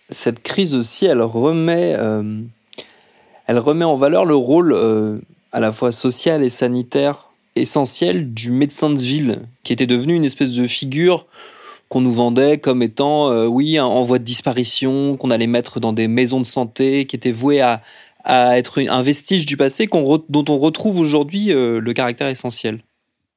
cette 0.10 0.42
crise 0.42 0.76
aussi, 0.76 1.06
elle 1.06 1.22
remet, 1.22 1.96
euh, 1.98 2.42
elle 3.48 3.60
remet 3.60 3.86
en 3.86 3.96
valeur 3.96 4.26
le 4.26 4.36
rôle 4.36 4.74
euh, 4.74 5.18
à 5.52 5.60
la 5.60 5.72
fois 5.72 5.92
social 5.92 6.44
et 6.44 6.50
sanitaire 6.50 7.30
essentiel 7.56 8.34
du 8.34 8.52
médecin 8.52 8.92
de 8.92 9.00
ville, 9.00 9.42
qui 9.64 9.74
était 9.74 9.88
devenu 9.88 10.14
une 10.14 10.26
espèce 10.26 10.52
de 10.52 10.68
figure 10.68 11.26
qu'on 11.90 12.02
nous 12.02 12.14
vendait 12.14 12.60
comme 12.60 12.84
étant, 12.84 13.46
oui, 13.46 13.80
en 13.80 14.02
voie 14.04 14.20
de 14.20 14.24
disparition, 14.24 15.18
qu'on 15.18 15.32
allait 15.32 15.48
mettre 15.48 15.80
dans 15.80 15.94
des 15.94 16.08
maisons 16.08 16.40
de 16.40 16.46
santé, 16.46 17.06
qui 17.06 17.16
était 17.16 17.32
voué 17.32 17.62
à, 17.62 17.82
à 18.26 18.60
être 18.60 18.80
un 18.88 19.02
vestige 19.02 19.48
du 19.48 19.58
passé 19.58 19.88
dont 19.90 20.46
on 20.50 20.60
retrouve 20.60 21.00
aujourd'hui 21.00 21.48
le 21.48 21.94
caractère 21.94 22.28
essentiel? 22.28 22.84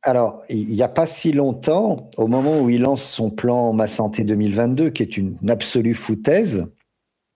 Alors, 0.03 0.43
il 0.49 0.67
n'y 0.69 0.83
a 0.83 0.89
pas 0.89 1.07
si 1.07 1.33
longtemps, 1.33 2.05
au 2.17 2.27
moment 2.27 2.61
où 2.61 2.71
il 2.71 2.81
lance 2.81 3.05
son 3.05 3.31
plan 3.31 3.75
Ma 3.75 3.87
Santé 3.87 4.25
2022, 4.25 4.91
qui 4.91 5.03
est 5.03 5.17
une 5.19 5.37
absolue 5.51 5.95
foutaise, 5.95 6.67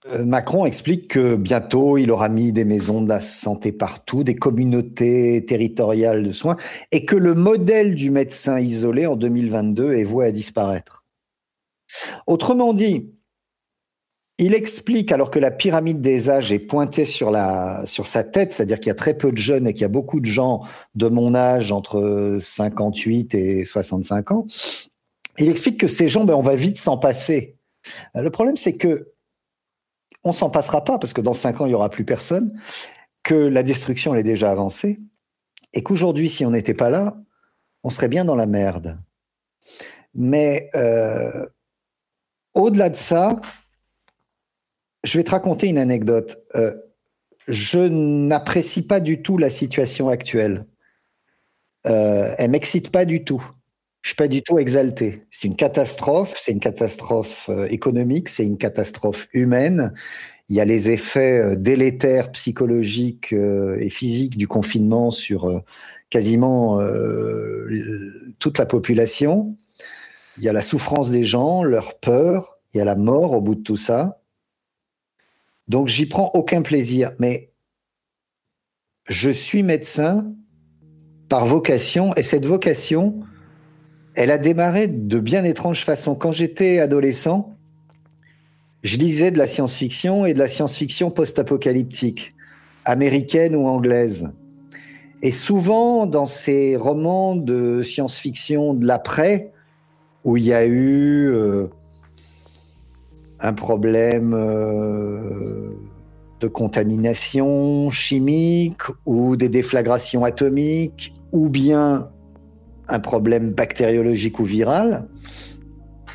euh, 0.07 0.25
Macron 0.25 0.65
explique 0.65 1.09
que 1.09 1.37
bientôt 1.37 1.99
il 1.99 2.11
aura 2.11 2.29
mis 2.29 2.53
des 2.53 2.65
maisons 2.65 3.03
de 3.03 3.09
la 3.09 3.21
santé 3.21 3.73
partout, 3.73 4.25
des 4.25 4.35
communautés 4.35 5.45
territoriales 5.47 6.23
de 6.23 6.33
soins, 6.33 6.57
et 6.91 7.05
que 7.05 7.17
le 7.17 7.35
modèle 7.35 7.95
du 7.95 8.11
médecin 8.11 8.59
isolé 8.59 9.07
en 9.07 9.17
2022 9.17 9.95
est 9.95 10.05
voué 10.05 10.27
à 10.27 10.33
disparaître. 10.33 11.05
Autrement 12.27 12.73
dit, 12.73 13.14
il 14.39 14.55
explique, 14.55 15.13
alors 15.13 15.31
que 15.31 15.39
la 15.39 15.51
pyramide 15.51 16.01
des 16.01 16.29
âges 16.29 16.53
est 16.53 16.59
pointée 16.59 17.05
sur, 17.05 17.31
la, 17.31 17.87
sur 17.87 18.07
sa 18.07 18.25
tête, 18.25 18.53
c'est-à-dire 18.53 18.81
qu'il 18.81 18.89
y 18.89 18.91
a 18.91 18.97
très 18.97 19.15
peu 19.15 19.31
de 19.31 19.39
jeunes 19.39 19.69
et 19.69 19.73
qu'il 19.73 19.83
y 19.83 19.87
a 19.87 19.89
beaucoup 19.89 20.19
de 20.19 20.27
gens 20.27 20.63
de 20.97 21.09
mon 21.09 21.35
âge 21.35 21.71
entre 21.71 22.39
58 22.41 23.35
et 23.35 23.65
65 23.65 24.33
ans, 24.33 24.47
il 25.39 25.49
explique 25.49 25.79
que 25.79 25.89
ces 25.89 26.09
gens, 26.09 26.25
ben, 26.25 26.35
on 26.35 26.43
va 26.43 26.57
vite 26.57 26.79
s'en 26.79 26.99
passer. 26.99 27.57
Le 28.15 28.31
problème, 28.31 28.57
c'est 28.57 28.75
que 28.75 29.13
on 30.25 30.33
s'en 30.33 30.51
passera 30.51 30.83
pas 30.83 30.99
parce 30.99 31.13
que 31.13 31.21
dans 31.21 31.35
cinq 31.35 31.61
ans, 31.61 31.67
il 31.67 31.73
y 31.73 31.75
aura 31.75 31.91
plus 31.91 32.05
personne, 32.05 32.59
que 33.23 33.35
la 33.35 33.63
destruction 33.63 34.15
elle 34.15 34.21
est 34.21 34.25
déjà 34.25 34.51
avancée 34.51 35.01
et 35.75 35.83
qu'aujourd'hui, 35.83 36.31
si 36.31 36.47
on 36.47 36.51
n'était 36.51 36.75
pas 36.75 36.91
là, 36.91 37.13
on 37.83 37.91
serait 37.91 38.09
bien 38.09 38.25
dans 38.25 38.35
la 38.35 38.47
merde. 38.47 38.99
Mais 40.15 40.71
euh, 40.75 41.47
au-delà 42.55 42.89
de 42.89 42.97
ça, 42.97 43.41
je 45.05 45.19
vais 45.19 45.25
te 45.25 45.31
raconter 45.31 45.69
une 45.69 45.79
anecdote. 45.79 46.43
Euh, 46.57 46.75
je 47.47 47.79
n'apprécie 47.79 48.87
pas 48.87 49.01
du 49.01 49.23
tout 49.23 49.39
la 49.39 49.51
situation 49.51 50.09
actuelle. 50.09 50.67
Euh, 51.87 52.35
elle 52.39 52.51
m'excite 52.51 52.91
pas 52.91 53.05
du 53.05 53.25
tout. 53.25 53.45
Je 54.03 54.11
suis 54.11 54.17
pas 54.17 54.29
du 54.29 54.43
tout 54.43 54.59
exalté. 54.59 55.23
C'est 55.31 55.49
une 55.49 55.57
catastrophe. 55.57 56.35
C'est 56.39 56.53
une 56.53 56.61
catastrophe 56.61 57.49
euh, 57.51 57.67
économique. 57.67 58.29
C'est 58.29 58.45
une 58.45 58.59
catastrophe 58.59 59.29
humaine. 59.33 59.93
Il 60.49 60.57
y 60.57 60.61
a 60.61 60.65
les 60.65 60.91
effets 60.91 61.39
euh, 61.39 61.57
délétères 61.57 62.33
psychologiques 62.33 63.33
et 63.33 63.91
physiques 63.91 64.37
du 64.37 64.49
confinement 64.49 65.11
sur 65.11 65.63
quasiment 66.11 66.81
toute 68.39 68.59
la 68.59 68.67
population. 68.67 69.57
Il 70.39 70.45
y 70.45 70.49
a 70.49 70.53
la 70.53 70.63
souffrance 70.63 71.11
des 71.11 71.25
gens, 71.25 71.63
leur 71.63 71.99
peur. 71.99 72.59
Il 72.73 72.79
y 72.79 72.81
a 72.81 72.85
la 72.85 72.95
mort 72.95 73.33
au 73.33 73.41
bout 73.41 73.55
de 73.55 73.63
tout 73.63 73.77
ça. 73.77 74.21
Donc 75.69 75.89
j'y 75.89 76.07
prends 76.07 76.31
aucun 76.35 76.63
plaisir. 76.63 77.13
Mais 77.19 77.51
je 79.09 79.31
suis 79.31 79.63
médecin 79.63 80.33
par 81.29 81.47
vocation 81.47 82.15
et 82.15 82.23
cette 82.23 82.47
vocation, 82.47 83.21
elle 84.15 84.31
a 84.31 84.39
démarré 84.39 84.87
de 84.87 85.19
bien 85.19 85.45
étranges 85.45 85.85
façons. 85.85 86.15
Quand 86.15 86.33
j'étais 86.33 86.79
adolescent, 86.79 87.55
je 88.83 88.99
lisais 88.99 89.31
de 89.31 89.39
la 89.39 89.47
science-fiction 89.47 90.27
et 90.27 90.35
de 90.35 90.39
la 90.39 90.49
science-fiction 90.49 91.11
post-apocalyptique, 91.11 92.35
américaine 92.85 93.57
ou 93.57 93.67
anglaise. 93.67 94.33
Et 95.23 95.31
souvent, 95.31 96.05
dans 96.05 96.27
ces 96.27 96.77
romans 96.77 97.35
de 97.35 97.83
science-fiction 97.83 98.75
de 98.75 98.87
l'après, 98.87 99.51
où 100.25 100.37
il 100.37 100.45
y 100.45 100.53
a 100.53 100.67
eu 100.67 101.31
euh, 101.31 101.69
un 103.45 103.53
problème 103.53 104.33
euh, 104.33 105.77
de 106.41 106.49
contamination 106.49 107.91
chimique 107.91 108.81
ou 109.05 109.37
des 109.37 109.51
déflagrations 109.51 110.25
atomiques 110.25 111.15
ou 111.31 111.51
bien 111.51 112.09
un 112.89 113.01
problème 113.01 113.53
bactériologique 113.53 114.41
ou 114.41 114.45
viral, 114.45 115.09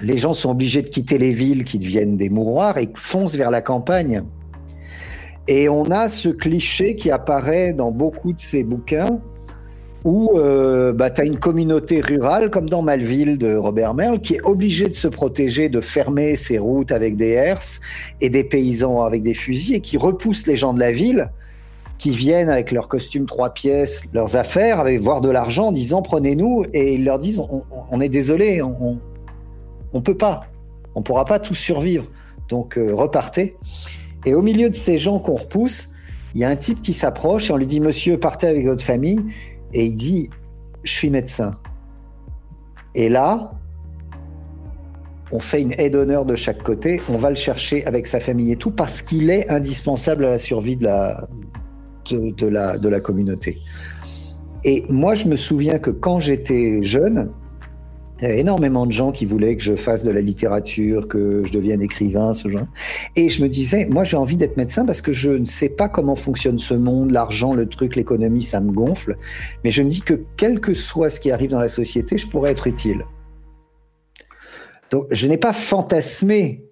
les 0.02 0.18
gens 0.18 0.34
sont 0.34 0.50
obligés 0.50 0.82
de 0.82 0.90
quitter 0.90 1.20
les 1.20 1.32
villes 1.32 1.66
qui 1.66 1.78
deviennent 1.78 2.18
des 2.18 2.30
mouroirs 2.30 2.80
et 2.80 2.90
foncent 2.96 3.36
vers 3.36 3.52
la 3.52 3.62
campagne. 3.62 4.24
Et 5.48 5.70
on 5.70 5.92
a 5.92 6.10
ce 6.10 6.30
cliché 6.30 6.96
qui 6.96 7.12
apparaît 7.12 7.74
dans 7.74 7.92
beaucoup 7.92 8.34
de 8.34 8.40
ces 8.40 8.64
bouquins 8.64 9.20
où 10.04 10.38
euh, 10.38 10.94
bah, 10.94 11.10
tu 11.10 11.22
as 11.22 11.26
une 11.26 11.40
communauté 11.40 12.02
rurale, 12.02 12.50
comme 12.50 12.70
dans 12.70 12.82
Malville 12.82 13.38
de 13.38 13.56
Robert 13.56 13.94
Merle, 13.94 14.20
qui 14.20 14.36
est 14.36 14.42
obligée 14.42 14.88
de 14.88 14.94
se 14.94 15.08
protéger, 15.08 15.70
de 15.70 15.82
fermer 15.82 16.36
ses 16.36 16.58
routes 16.58 16.92
avec 16.92 17.18
des 17.18 17.30
herses 17.30 17.82
et 18.22 18.30
des 18.30 18.44
paysans 18.44 19.04
avec 19.04 19.24
des 19.24 19.34
fusils, 19.34 19.76
et 19.76 19.82
qui 19.82 19.98
repousse 19.98 20.48
les 20.48 20.56
gens 20.56 20.74
de 20.74 20.80
la 20.80 20.92
ville 20.92 21.30
qui 21.98 22.12
viennent 22.12 22.50
avec 22.50 22.72
leurs 22.72 22.88
costumes 22.88 23.26
trois 23.26 23.50
pièces, 23.50 24.04
leurs 24.14 24.38
affaires, 24.38 24.80
avec 24.80 25.02
voir 25.02 25.20
de 25.20 25.30
l'argent, 25.30 25.68
en 25.68 25.72
disant 25.74 26.02
prenez-nous, 26.02 26.64
et 26.74 26.94
ils 26.94 27.04
leur 27.04 27.20
disent 27.20 27.42
on, 27.92 28.00
est 28.00 28.08
désolé, 28.08 28.62
on, 28.62 29.00
on 29.92 30.02
peut 30.02 30.16
pas, 30.16 30.46
on 30.96 31.02
pourra 31.02 31.26
pas 31.26 31.40
tous 31.40 31.56
survivre, 31.56 32.06
donc 32.48 32.78
euh, 32.78 32.96
repartez. 32.96 33.58
Et 34.26 34.34
au 34.34 34.42
milieu 34.42 34.70
de 34.70 34.76
ces 34.76 34.98
gens 34.98 35.20
qu'on 35.20 35.36
repousse, 35.36 35.90
il 36.36 36.42
y 36.42 36.46
a 36.46 36.50
un 36.50 36.56
type 36.56 36.82
qui 36.82 36.94
s'approche 36.94 37.50
et 37.50 37.54
on 37.54 37.58
lui 37.58 37.66
dit 37.66 37.80
Monsieur, 37.80 38.18
partez 38.18 38.48
avec 38.48 38.66
votre 38.66 38.84
famille 38.84 39.20
et 39.74 39.86
il 39.86 39.96
dit 39.96 40.30
Je 40.84 40.92
suis 40.92 41.10
médecin. 41.10 41.58
Et 42.96 43.10
là, 43.10 43.52
on 45.32 45.40
fait 45.40 45.62
une 45.62 45.74
aide 45.74 45.94
d'honneur 45.94 46.26
de 46.26 46.36
chaque 46.36 46.64
côté, 46.64 47.02
on 47.10 47.18
va 47.18 47.30
le 47.30 47.36
chercher 47.36 47.86
avec 47.86 48.08
sa 48.08 48.20
famille 48.20 48.52
et 48.52 48.56
tout, 48.56 48.72
parce 48.72 49.02
qu'il 49.02 49.30
est 49.30 49.50
indispensable 49.50 50.26
à 50.26 50.32
la 50.32 50.40
survie 50.40 50.76
de 50.76 50.86
la, 50.86 51.28
de, 52.10 52.48
la, 52.48 52.78
de 52.78 52.90
la 52.90 53.00
communauté. 53.00 53.60
Et 54.64 54.86
moi, 54.90 55.14
je 55.14 55.28
me 55.28 55.36
souviens 55.36 55.80
que 55.80 55.92
quand 55.92 56.20
j'étais 56.20 56.82
jeune, 56.82 57.32
il 58.20 58.24
y 58.24 58.26
avait 58.26 58.40
énormément 58.40 58.86
de 58.86 58.92
gens 58.92 59.12
qui 59.12 59.26
voulaient 59.26 59.56
que 59.56 59.64
je 59.64 59.76
fasse 59.76 60.04
de 60.04 60.12
la 60.12 60.20
littérature, 60.20 61.08
que 61.08 61.44
je 61.46 61.54
devienne 61.54 61.82
écrivain, 61.82 62.34
ce 62.34 62.50
genre. 62.50 62.68
Et 63.16 63.30
je 63.30 63.42
me 63.42 63.48
disais, 63.48 63.86
moi 63.90 64.04
j'ai 64.04 64.18
envie 64.18 64.36
d'être 64.36 64.58
médecin 64.58 64.86
parce 64.86 65.02
que 65.02 65.14
je 65.14 65.30
ne 65.30 65.46
sais 65.46 65.70
pas 65.70 65.88
comment 65.88 66.16
fonctionne 66.16 66.60
ce 66.60 66.74
monde, 66.74 67.12
l'argent, 67.12 67.54
le 67.54 67.68
truc, 67.68 67.96
l'économie, 67.96 68.44
ça 68.44 68.60
me 68.60 68.72
gonfle. 68.72 69.18
Mais 69.64 69.72
je 69.72 69.84
me 69.84 69.90
dis 69.90 70.02
que 70.02 70.26
quel 70.36 70.60
que 70.60 70.74
soit 70.74 71.10
ce 71.10 71.20
qui 71.20 71.32
arrive 71.32 71.52
dans 71.52 71.60
la 71.60 71.70
société, 71.70 72.18
je 72.18 72.28
pourrais 72.28 72.52
être 72.52 72.68
utile. 72.68 73.06
Donc 74.92 75.06
je 75.12 75.28
n'ai 75.28 75.38
pas 75.38 75.54
fantasmé 75.54 76.66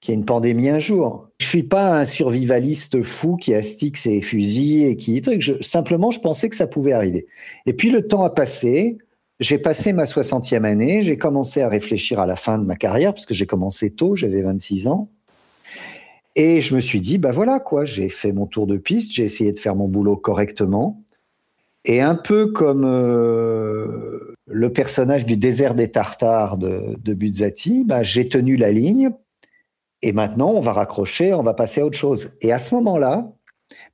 qu'il 0.00 0.12
y 0.12 0.16
ait 0.16 0.20
une 0.20 0.26
pandémie 0.26 0.68
un 0.68 0.78
jour. 0.78 1.28
Je 1.40 1.46
suis 1.46 1.62
pas 1.62 1.98
un 1.98 2.04
survivaliste 2.04 3.02
fou 3.02 3.36
qui 3.36 3.54
astique 3.54 3.96
ses 3.96 4.20
fusils 4.20 4.84
et 4.84 4.96
qui. 4.96 5.22
Je, 5.40 5.54
simplement, 5.62 6.10
je 6.10 6.20
pensais 6.20 6.48
que 6.48 6.56
ça 6.56 6.66
pouvait 6.66 6.92
arriver. 6.92 7.26
Et 7.64 7.72
puis 7.72 7.90
le 7.90 8.06
temps 8.06 8.22
a 8.22 8.30
passé. 8.30 8.98
J'ai 9.40 9.58
passé 9.58 9.92
ma 9.92 10.04
60e 10.04 10.64
année, 10.64 11.02
j'ai 11.02 11.16
commencé 11.16 11.62
à 11.62 11.68
réfléchir 11.68 12.18
à 12.18 12.26
la 12.26 12.34
fin 12.34 12.58
de 12.58 12.64
ma 12.64 12.74
carrière, 12.74 13.14
parce 13.14 13.24
que 13.24 13.34
j'ai 13.34 13.46
commencé 13.46 13.90
tôt, 13.90 14.16
j'avais 14.16 14.42
26 14.42 14.88
ans. 14.88 15.10
Et 16.34 16.60
je 16.60 16.74
me 16.74 16.80
suis 16.80 17.00
dit, 17.00 17.18
bah 17.18 17.30
voilà 17.30 17.60
quoi, 17.60 17.84
j'ai 17.84 18.08
fait 18.08 18.32
mon 18.32 18.46
tour 18.46 18.66
de 18.66 18.76
piste, 18.76 19.12
j'ai 19.12 19.24
essayé 19.24 19.52
de 19.52 19.58
faire 19.58 19.76
mon 19.76 19.86
boulot 19.86 20.16
correctement. 20.16 21.02
Et 21.84 22.00
un 22.00 22.16
peu 22.16 22.46
comme 22.46 22.84
euh, 22.84 24.34
le 24.46 24.72
personnage 24.72 25.24
du 25.24 25.36
désert 25.36 25.74
des 25.74 25.90
Tartares 25.90 26.58
de, 26.58 26.96
de 26.98 27.14
Buzzati, 27.14 27.84
bah, 27.84 28.02
j'ai 28.02 28.28
tenu 28.28 28.56
la 28.56 28.72
ligne. 28.72 29.10
Et 30.02 30.12
maintenant, 30.12 30.50
on 30.50 30.60
va 30.60 30.72
raccrocher, 30.72 31.32
on 31.32 31.42
va 31.42 31.54
passer 31.54 31.80
à 31.80 31.86
autre 31.86 31.96
chose. 31.96 32.32
Et 32.40 32.52
à 32.52 32.58
ce 32.58 32.74
moment-là, 32.74 33.32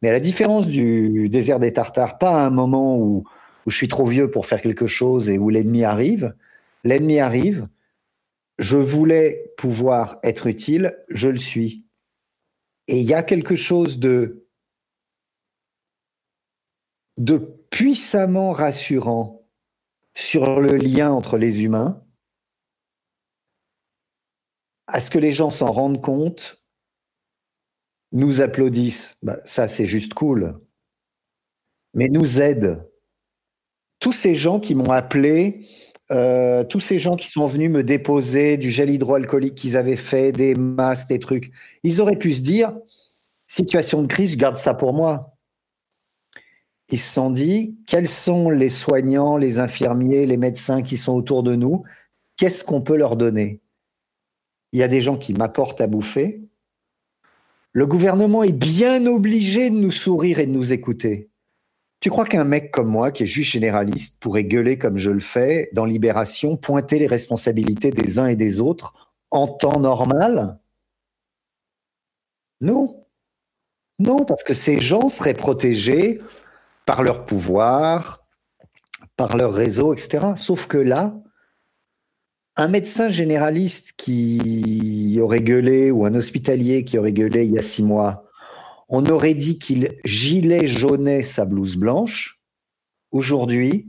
mais 0.00 0.08
à 0.08 0.12
la 0.12 0.20
différence 0.20 0.66
du 0.66 1.28
désert 1.28 1.58
des 1.58 1.72
Tartares, 1.72 2.18
pas 2.18 2.30
à 2.30 2.46
un 2.46 2.50
moment 2.50 2.96
où 2.96 3.22
où 3.66 3.70
je 3.70 3.76
suis 3.76 3.88
trop 3.88 4.06
vieux 4.06 4.30
pour 4.30 4.46
faire 4.46 4.60
quelque 4.60 4.86
chose 4.86 5.30
et 5.30 5.38
où 5.38 5.48
l'ennemi 5.48 5.84
arrive. 5.84 6.34
L'ennemi 6.84 7.18
arrive. 7.18 7.68
Je 8.58 8.76
voulais 8.76 9.52
pouvoir 9.56 10.18
être 10.22 10.46
utile, 10.46 10.96
je 11.08 11.28
le 11.28 11.38
suis. 11.38 11.84
Et 12.86 13.00
il 13.00 13.06
y 13.06 13.14
a 13.14 13.22
quelque 13.22 13.56
chose 13.56 13.98
de, 13.98 14.44
de 17.16 17.38
puissamment 17.70 18.52
rassurant 18.52 19.44
sur 20.14 20.60
le 20.60 20.76
lien 20.76 21.10
entre 21.10 21.38
les 21.38 21.62
humains, 21.62 22.04
à 24.86 25.00
ce 25.00 25.10
que 25.10 25.18
les 25.18 25.32
gens 25.32 25.50
s'en 25.50 25.72
rendent 25.72 26.02
compte, 26.02 26.62
nous 28.12 28.40
applaudissent, 28.40 29.16
bah, 29.22 29.38
ça 29.44 29.66
c'est 29.66 29.86
juste 29.86 30.14
cool, 30.14 30.60
mais 31.94 32.08
nous 32.08 32.40
aident 32.40 32.88
tous 34.04 34.12
ces 34.12 34.34
gens 34.34 34.60
qui 34.60 34.74
m'ont 34.74 34.90
appelé, 34.90 35.66
euh, 36.10 36.62
tous 36.62 36.78
ces 36.78 36.98
gens 36.98 37.16
qui 37.16 37.26
sont 37.26 37.46
venus 37.46 37.70
me 37.70 37.82
déposer 37.82 38.58
du 38.58 38.70
gel 38.70 38.90
hydroalcoolique 38.90 39.54
qu'ils 39.54 39.78
avaient 39.78 39.96
fait, 39.96 40.30
des 40.30 40.54
masques, 40.54 41.08
des 41.08 41.18
trucs, 41.18 41.50
ils 41.84 42.02
auraient 42.02 42.18
pu 42.18 42.34
se 42.34 42.42
dire, 42.42 42.76
situation 43.46 44.02
de 44.02 44.06
crise, 44.06 44.32
je 44.32 44.36
garde 44.36 44.58
ça 44.58 44.74
pour 44.74 44.92
moi. 44.92 45.38
Ils 46.90 46.98
se 46.98 47.14
sont 47.14 47.30
dit, 47.30 47.78
quels 47.86 48.10
sont 48.10 48.50
les 48.50 48.68
soignants, 48.68 49.38
les 49.38 49.58
infirmiers, 49.58 50.26
les 50.26 50.36
médecins 50.36 50.82
qui 50.82 50.98
sont 50.98 51.14
autour 51.14 51.42
de 51.42 51.54
nous? 51.54 51.82
Qu'est-ce 52.36 52.62
qu'on 52.62 52.82
peut 52.82 52.98
leur 52.98 53.16
donner? 53.16 53.62
Il 54.72 54.80
y 54.80 54.82
a 54.82 54.88
des 54.88 55.00
gens 55.00 55.16
qui 55.16 55.32
m'apportent 55.32 55.80
à 55.80 55.86
bouffer. 55.86 56.42
Le 57.72 57.86
gouvernement 57.86 58.42
est 58.42 58.52
bien 58.52 59.06
obligé 59.06 59.70
de 59.70 59.76
nous 59.76 59.92
sourire 59.92 60.40
et 60.40 60.46
de 60.46 60.52
nous 60.52 60.74
écouter. 60.74 61.28
Tu 62.04 62.10
crois 62.10 62.26
qu'un 62.26 62.44
mec 62.44 62.70
comme 62.70 62.88
moi, 62.88 63.10
qui 63.10 63.22
est 63.22 63.26
juge 63.26 63.52
généraliste, 63.52 64.18
pourrait 64.20 64.44
gueuler 64.44 64.76
comme 64.76 64.98
je 64.98 65.10
le 65.10 65.20
fais 65.20 65.70
dans 65.72 65.86
Libération, 65.86 66.58
pointer 66.58 66.98
les 66.98 67.06
responsabilités 67.06 67.92
des 67.92 68.18
uns 68.18 68.26
et 68.26 68.36
des 68.36 68.60
autres 68.60 69.14
en 69.30 69.48
temps 69.48 69.80
normal? 69.80 70.58
Non. 72.60 73.06
Non, 73.98 74.26
parce 74.26 74.44
que 74.44 74.52
ces 74.52 74.80
gens 74.80 75.08
seraient 75.08 75.32
protégés 75.32 76.20
par 76.84 77.02
leur 77.02 77.24
pouvoir, 77.24 78.26
par 79.16 79.38
leur 79.38 79.54
réseau, 79.54 79.94
etc. 79.94 80.34
Sauf 80.36 80.66
que 80.66 80.76
là, 80.76 81.14
un 82.56 82.68
médecin 82.68 83.08
généraliste 83.08 83.94
qui 83.96 85.18
aurait 85.22 85.40
gueulé 85.40 85.90
ou 85.90 86.04
un 86.04 86.14
hospitalier 86.14 86.84
qui 86.84 86.98
aurait 86.98 87.14
gueulé 87.14 87.46
il 87.46 87.54
y 87.54 87.58
a 87.58 87.62
six 87.62 87.82
mois 87.82 88.23
on 88.88 89.06
aurait 89.06 89.34
dit 89.34 89.58
qu'il 89.58 89.96
gilet 90.04 90.66
jaunait 90.66 91.22
sa 91.22 91.44
blouse 91.44 91.76
blanche. 91.76 92.40
Aujourd'hui, 93.10 93.88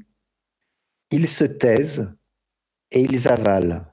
ils 1.11 1.27
se 1.27 1.43
taisent 1.43 2.09
et 2.91 3.01
ils 3.01 3.27
avalent. 3.27 3.83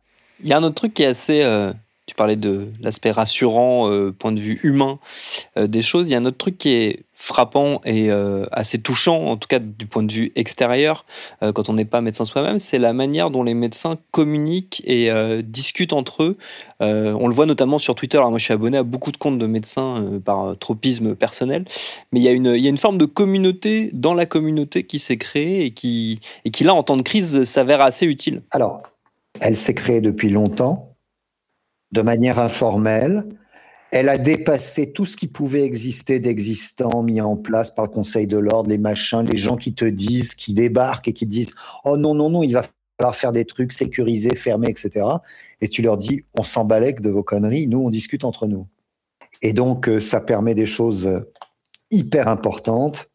Il 0.40 0.48
y 0.48 0.52
a 0.52 0.58
un 0.58 0.62
autre 0.62 0.76
truc 0.76 0.94
qui 0.94 1.02
est 1.02 1.06
assez. 1.06 1.42
Euh, 1.42 1.72
tu 2.06 2.16
parlais 2.16 2.36
de 2.36 2.68
l'aspect 2.80 3.12
rassurant, 3.12 3.88
euh, 3.88 4.12
point 4.12 4.32
de 4.32 4.40
vue 4.40 4.58
humain 4.64 4.98
euh, 5.56 5.68
des 5.68 5.82
choses. 5.82 6.10
Il 6.10 6.12
y 6.12 6.16
a 6.16 6.18
un 6.18 6.24
autre 6.24 6.36
truc 6.36 6.58
qui 6.58 6.70
est 6.70 7.04
frappant 7.14 7.80
et 7.84 8.10
euh, 8.10 8.44
assez 8.50 8.80
touchant, 8.80 9.26
en 9.26 9.36
tout 9.36 9.46
cas 9.46 9.60
du 9.60 9.86
point 9.86 10.02
de 10.02 10.12
vue 10.12 10.32
extérieur, 10.34 11.06
quand 11.54 11.68
on 11.68 11.74
n'est 11.74 11.84
pas 11.84 12.00
médecin 12.00 12.24
soi-même, 12.24 12.58
c'est 12.58 12.80
la 12.80 12.92
manière 12.92 13.30
dont 13.30 13.44
les 13.44 13.54
médecins 13.54 13.96
communiquent 14.10 14.82
et 14.84 15.12
discutent 15.44 15.92
entre 15.92 16.24
eux. 16.24 16.36
on 16.80 17.28
le 17.28 17.34
voit 17.34 17.46
notamment 17.46 17.78
sur 17.78 17.94
Twitter. 17.94 18.16
Alors 18.16 18.30
moi, 18.30 18.38
je 18.38 18.44
suis 18.44 18.52
abonné 18.52 18.78
à 18.78 18.82
beaucoup 18.82 19.12
de 19.12 19.18
comptes 19.18 19.38
de 19.38 19.46
médecins 19.46 20.04
par 20.24 20.58
tropisme 20.58 21.14
personnel, 21.14 21.64
mais 22.10 22.18
il 22.18 22.24
y, 22.24 22.28
a 22.28 22.32
une, 22.32 22.54
il 22.56 22.60
y 22.60 22.66
a 22.66 22.70
une 22.70 22.76
forme 22.76 22.98
de 22.98 23.04
communauté 23.04 23.90
dans 23.92 24.14
la 24.14 24.26
communauté 24.26 24.82
qui 24.82 24.98
s'est 24.98 25.18
créée 25.18 25.64
et 25.64 25.70
qui, 25.70 26.18
et 26.44 26.50
qui, 26.50 26.64
là, 26.64 26.74
en 26.74 26.82
temps 26.82 26.96
de 26.96 27.02
crise, 27.02 27.44
s'avère 27.44 27.82
assez 27.82 28.06
utile. 28.06 28.42
Alors, 28.50 28.82
elle 29.40 29.56
s'est 29.56 29.74
créée 29.74 30.00
depuis 30.00 30.30
longtemps, 30.30 30.91
de 31.92 32.02
manière 32.02 32.38
informelle 32.38 33.22
elle 33.92 34.08
a 34.08 34.16
dépassé 34.16 34.90
tout 34.90 35.04
ce 35.04 35.18
qui 35.18 35.28
pouvait 35.28 35.64
exister 35.64 36.18
d'existant, 36.18 37.02
mis 37.02 37.20
en 37.20 37.36
place 37.36 37.70
par 37.70 37.84
le 37.84 37.90
Conseil 37.90 38.26
de 38.26 38.38
l'ordre, 38.38 38.70
les 38.70 38.78
machins, 38.78 39.22
les 39.22 39.36
gens 39.36 39.56
qui 39.56 39.74
te 39.74 39.84
disent, 39.84 40.34
qui 40.34 40.54
débarquent 40.54 41.08
et 41.08 41.12
qui 41.12 41.26
disent 41.26 41.54
Oh 41.84 41.98
non, 41.98 42.14
non, 42.14 42.30
non, 42.30 42.42
il 42.42 42.54
va 42.54 42.64
falloir 42.98 43.14
faire 43.14 43.32
des 43.32 43.44
trucs 43.44 43.70
sécurisés, 43.70 44.34
fermés, 44.34 44.70
etc. 44.70 45.06
Et 45.60 45.68
tu 45.68 45.82
leur 45.82 45.98
dis 45.98 46.24
On 46.34 46.42
s'en 46.42 46.64
de 46.64 47.10
vos 47.10 47.22
conneries, 47.22 47.68
nous, 47.68 47.80
on 47.80 47.90
discute 47.90 48.24
entre 48.24 48.46
nous. 48.46 48.66
Et 49.42 49.52
donc, 49.52 49.88
euh, 49.90 50.00
ça 50.00 50.20
permet 50.20 50.54
des 50.54 50.66
choses 50.66 51.06
euh, 51.06 51.28
hyper 51.90 52.28
importantes 52.28 53.10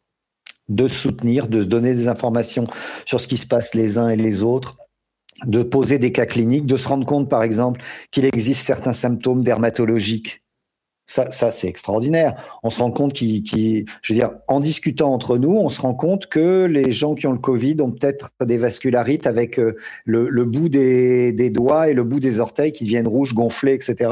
de 0.70 0.88
soutenir, 0.88 1.48
de 1.48 1.64
se 1.64 1.68
donner 1.68 1.96
des 1.96 2.08
informations 2.08 2.68
sur 3.06 3.20
ce 3.20 3.28
qui 3.28 3.38
se 3.38 3.48
passe 3.48 3.74
les 3.74 3.98
uns 3.98 4.10
et 4.10 4.16
les 4.16 4.44
autres, 4.44 4.78
de 5.46 5.64
poser 5.64 6.00
des 6.00 6.12
cas 6.12 6.26
cliniques, 6.26 6.66
de 6.66 6.78
se 6.78 6.88
rendre 6.88 7.06
compte, 7.06 7.30
par 7.30 7.44
exemple, 7.44 7.82
qu'il 8.12 8.26
existe 8.26 8.66
certains 8.66 8.94
symptômes 8.94 9.44
dermatologiques 9.44 10.40
ça, 11.08 11.32
ça 11.32 11.52
c'est 11.52 11.68
extraordinaire. 11.68 12.60
On 12.64 12.70
se 12.70 12.80
rend 12.80 12.92
compte 12.92 13.14
qu'il, 13.14 13.44
je 14.02 14.14
veux 14.14 14.20
dire, 14.20 14.32
en 14.48 14.60
discutant 14.60 15.14
entre 15.14 15.38
nous, 15.38 15.56
on 15.56 15.70
se 15.70 15.82
rend 15.82 15.94
compte 15.94 16.28
que 16.28 16.66
les 16.66 16.92
gens 16.92 17.16
qui 17.16 17.26
ont 17.28 17.32
le 17.32 17.40
Covid 17.40 17.78
ont 17.82 17.92
peut-être 17.92 18.30
des 18.46 18.58
vascularites 18.58 19.26
avec 19.26 19.58
euh, 19.58 19.76
le, 20.06 20.30
le 20.30 20.46
bout 20.46 20.68
des, 20.68 21.32
des, 21.32 21.50
doigts 21.50 21.90
et 21.90 21.94
le 21.94 22.04
bout 22.04 22.20
des 22.20 22.42
orteils 22.42 22.74
qui 22.74 22.84
deviennent 22.84 23.08
rouges, 23.08 23.34
gonflés, 23.34 23.74
etc. 23.74 24.12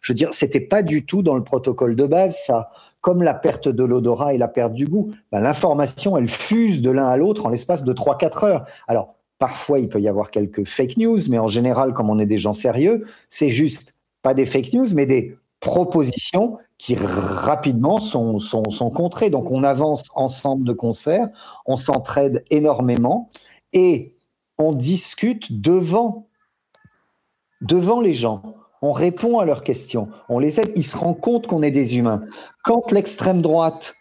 Je 0.00 0.12
veux 0.12 0.16
dire, 0.16 0.32
c'était 0.32 0.60
pas 0.60 0.82
du 0.82 1.04
tout 1.04 1.22
dans 1.22 1.34
le 1.34 1.42
protocole 1.42 1.96
de 1.96 2.06
base, 2.06 2.36
ça. 2.46 2.68
Comme 3.00 3.22
la 3.22 3.34
perte 3.34 3.68
de 3.68 3.84
l'odorat 3.84 4.34
et 4.34 4.38
la 4.38 4.48
perte 4.48 4.72
du 4.72 4.86
goût, 4.86 5.12
ben, 5.30 5.40
l'information, 5.40 6.16
elle 6.16 6.28
fuse 6.28 6.80
de 6.80 6.90
l'un 6.90 7.06
à 7.06 7.16
l'autre 7.16 7.46
en 7.46 7.50
l'espace 7.50 7.84
de 7.84 7.92
3-4 7.92 8.46
heures. 8.46 8.66
Alors, 8.88 9.15
parfois, 9.38 9.78
il 9.78 9.88
peut 9.88 10.00
y 10.00 10.08
avoir 10.08 10.30
quelques 10.30 10.64
fake 10.64 10.96
news, 10.96 11.20
mais 11.28 11.38
en 11.38 11.48
général, 11.48 11.92
comme 11.92 12.10
on 12.10 12.18
est 12.18 12.26
des 12.26 12.38
gens 12.38 12.52
sérieux, 12.52 13.04
c'est 13.28 13.50
juste 13.50 13.94
pas 14.22 14.34
des 14.34 14.46
fake 14.46 14.72
news, 14.72 14.86
mais 14.94 15.06
des 15.06 15.36
propositions 15.60 16.58
qui 16.78 16.94
rapidement 16.96 17.98
sont, 17.98 18.38
sont, 18.38 18.70
sont 18.70 18.90
contrées. 18.90 19.30
Donc 19.30 19.50
on 19.50 19.64
avance 19.64 20.04
ensemble 20.14 20.66
de 20.66 20.72
concert, 20.72 21.28
on 21.66 21.76
s'entraide 21.76 22.44
énormément 22.50 23.30
et 23.72 24.16
on 24.58 24.72
discute 24.72 25.60
devant, 25.60 26.28
devant 27.60 28.00
les 28.00 28.14
gens. 28.14 28.42
On 28.82 28.92
répond 28.92 29.38
à 29.38 29.44
leurs 29.44 29.64
questions, 29.64 30.08
on 30.28 30.38
les 30.38 30.60
aide, 30.60 30.70
ils 30.76 30.84
se 30.84 30.96
rendent 30.96 31.20
compte 31.20 31.46
qu'on 31.46 31.62
est 31.62 31.70
des 31.70 31.96
humains. 31.96 32.22
Quand 32.62 32.92
l'extrême 32.92 33.40
droite 33.40 33.94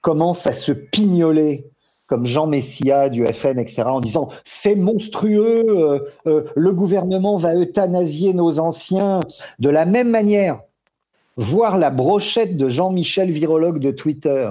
commence 0.00 0.46
à 0.46 0.52
se 0.52 0.72
pignoler 0.72 1.70
comme 2.08 2.26
Jean 2.26 2.46
Messia 2.46 3.10
du 3.10 3.24
FN, 3.26 3.58
etc., 3.58 3.82
en 3.84 4.00
disant 4.00 4.28
c'est 4.44 4.74
monstrueux, 4.74 5.64
euh, 5.68 6.00
euh, 6.26 6.42
le 6.56 6.72
gouvernement 6.72 7.36
va 7.36 7.54
euthanasier 7.54 8.32
nos 8.32 8.58
anciens. 8.58 9.20
De 9.60 9.68
la 9.68 9.84
même 9.84 10.10
manière, 10.10 10.60
voir 11.36 11.78
la 11.78 11.90
brochette 11.90 12.56
de 12.56 12.68
Jean-Michel, 12.68 13.30
virologue 13.30 13.78
de 13.78 13.90
Twitter, 13.90 14.50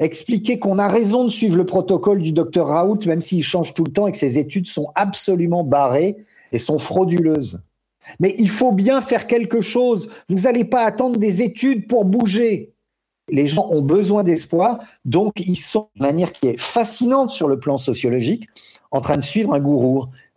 expliquer 0.00 0.58
qu'on 0.58 0.78
a 0.78 0.88
raison 0.88 1.24
de 1.24 1.30
suivre 1.30 1.56
le 1.56 1.66
protocole 1.66 2.22
du 2.22 2.32
docteur 2.32 2.68
Raoult, 2.68 3.00
même 3.06 3.20
s'il 3.20 3.44
change 3.44 3.74
tout 3.74 3.84
le 3.84 3.92
temps 3.92 4.06
et 4.06 4.12
que 4.12 4.18
ses 4.18 4.38
études 4.38 4.66
sont 4.66 4.88
absolument 4.94 5.64
barrées 5.64 6.16
et 6.52 6.58
sont 6.58 6.78
frauduleuses. 6.78 7.60
Mais 8.18 8.34
il 8.38 8.48
faut 8.48 8.72
bien 8.72 9.00
faire 9.00 9.26
quelque 9.26 9.60
chose. 9.60 10.10
Vous 10.28 10.40
n'allez 10.40 10.64
pas 10.64 10.84
attendre 10.84 11.18
des 11.18 11.42
études 11.42 11.86
pour 11.86 12.04
bouger. 12.04 12.71
Les 13.32 13.46
gens 13.46 13.68
ont 13.70 13.82
besoin 13.82 14.22
d'espoir, 14.22 14.78
donc 15.04 15.32
ils 15.40 15.56
sont 15.56 15.88
de 15.96 16.02
manière 16.02 16.32
qui 16.32 16.48
est 16.48 16.60
fascinante 16.60 17.30
sur 17.30 17.48
le 17.48 17.58
plan 17.58 17.78
sociologique, 17.78 18.46
en 18.90 19.00
train 19.00 19.16
de 19.16 19.22
suivre 19.22 19.54
un 19.54 19.58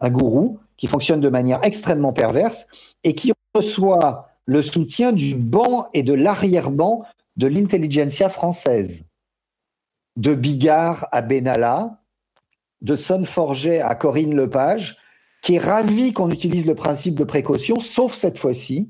gourou, 0.10 0.60
qui 0.78 0.88
fonctionne 0.88 1.20
de 1.20 1.30
manière 1.30 1.60
extrêmement 1.64 2.14
perverse 2.14 2.68
et 3.04 3.14
qui 3.14 3.34
reçoit 3.54 4.30
le 4.46 4.62
soutien 4.62 5.12
du 5.12 5.36
banc 5.36 5.88
et 5.94 6.04
de 6.04 6.14
l'arrière-banc 6.14 7.04
de 7.36 7.48
l'intelligentsia 7.48 8.30
française. 8.30 9.04
De 10.16 10.34
Bigard 10.34 11.08
à 11.12 11.22
Benalla, 11.22 12.02
de 12.82 12.96
Sonneforget 12.96 13.82
à 13.82 13.96
Corinne 13.96 14.36
Lepage, 14.36 14.98
qui 15.42 15.56
est 15.56 15.60
ravi 15.60 16.14
qu'on 16.14 16.32
utilise 16.32 16.66
le 16.66 16.76
principe 16.76 17.16
de 17.16 17.26
précaution, 17.26 17.78
sauf 17.78 18.14
cette 18.14 18.38
fois-ci, 18.38 18.90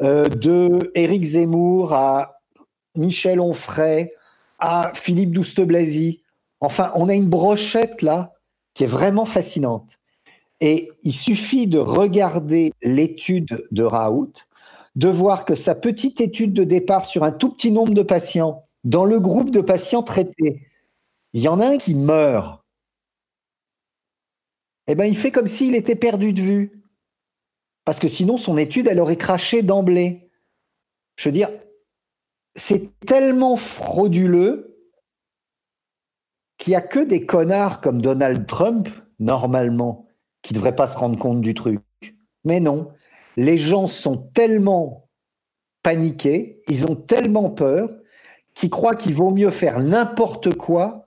euh, 0.00 0.28
de 0.28 0.90
Éric 0.94 1.24
Zemmour 1.24 1.92
à 1.92 2.37
Michel 2.98 3.40
Onfray 3.40 4.12
à 4.58 4.92
Philippe 4.94 5.32
Douste-Blazy. 5.32 6.22
Enfin, 6.60 6.92
on 6.94 7.08
a 7.08 7.14
une 7.14 7.28
brochette 7.28 8.02
là 8.02 8.34
qui 8.74 8.84
est 8.84 8.88
vraiment 8.88 9.24
fascinante. 9.24 9.98
Et 10.60 10.90
il 11.04 11.12
suffit 11.12 11.66
de 11.66 11.78
regarder 11.78 12.72
l'étude 12.82 13.66
de 13.70 13.82
Raoult, 13.84 14.32
de 14.96 15.08
voir 15.08 15.44
que 15.44 15.54
sa 15.54 15.74
petite 15.74 16.20
étude 16.20 16.52
de 16.52 16.64
départ 16.64 17.06
sur 17.06 17.22
un 17.22 17.30
tout 17.30 17.50
petit 17.50 17.70
nombre 17.70 17.94
de 17.94 18.02
patients, 18.02 18.64
dans 18.84 19.04
le 19.04 19.20
groupe 19.20 19.50
de 19.50 19.60
patients 19.60 20.02
traités, 20.02 20.66
il 21.32 21.42
y 21.42 21.48
en 21.48 21.60
a 21.60 21.68
un 21.68 21.76
qui 21.76 21.94
meurt. 21.94 22.64
Eh 24.86 24.94
bien, 24.94 25.04
il 25.04 25.16
fait 25.16 25.30
comme 25.30 25.46
s'il 25.46 25.74
était 25.74 25.96
perdu 25.96 26.32
de 26.32 26.40
vue. 26.40 26.82
Parce 27.84 28.00
que 28.00 28.08
sinon, 28.08 28.36
son 28.36 28.58
étude, 28.58 28.88
elle 28.88 29.00
aurait 29.00 29.16
craché 29.16 29.62
d'emblée. 29.62 30.22
Je 31.16 31.28
veux 31.28 31.32
dire, 31.32 31.50
c'est 32.58 32.98
tellement 33.00 33.56
frauduleux 33.56 34.78
qu'il 36.58 36.72
n'y 36.72 36.76
a 36.76 36.80
que 36.80 36.98
des 36.98 37.24
connards 37.24 37.80
comme 37.80 38.02
Donald 38.02 38.46
Trump, 38.46 38.88
normalement, 39.20 40.06
qui 40.42 40.52
ne 40.52 40.58
devraient 40.58 40.74
pas 40.74 40.88
se 40.88 40.98
rendre 40.98 41.18
compte 41.18 41.40
du 41.40 41.54
truc. 41.54 41.80
Mais 42.44 42.58
non, 42.58 42.92
les 43.36 43.58
gens 43.58 43.86
sont 43.86 44.16
tellement 44.16 45.08
paniqués, 45.84 46.60
ils 46.66 46.86
ont 46.86 46.96
tellement 46.96 47.50
peur, 47.50 47.88
qu'ils 48.54 48.70
croient 48.70 48.96
qu'il 48.96 49.14
vaut 49.14 49.30
mieux 49.30 49.50
faire 49.50 49.80
n'importe 49.80 50.54
quoi 50.54 51.06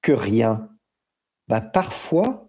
que 0.00 0.12
rien. 0.12 0.70
Ben, 1.48 1.60
parfois, 1.60 2.47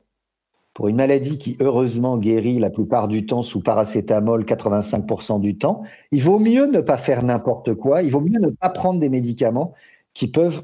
pour 0.79 0.87
une 0.87 0.95
maladie 0.95 1.37
qui 1.37 1.57
heureusement 1.59 2.17
guérit 2.17 2.57
la 2.57 2.69
plupart 2.69 3.09
du 3.09 3.25
temps 3.25 3.41
sous 3.41 3.59
paracétamol 3.59 4.45
85% 4.45 5.41
du 5.41 5.57
temps, 5.57 5.83
il 6.13 6.23
vaut 6.23 6.39
mieux 6.39 6.67
ne 6.67 6.79
pas 6.79 6.97
faire 6.97 7.21
n'importe 7.21 7.73
quoi, 7.73 8.01
il 8.01 8.11
vaut 8.11 8.21
mieux 8.21 8.39
ne 8.39 8.47
pas 8.47 8.69
prendre 8.69 8.97
des 8.97 9.09
médicaments 9.09 9.73
qui 10.13 10.27
peuvent 10.29 10.63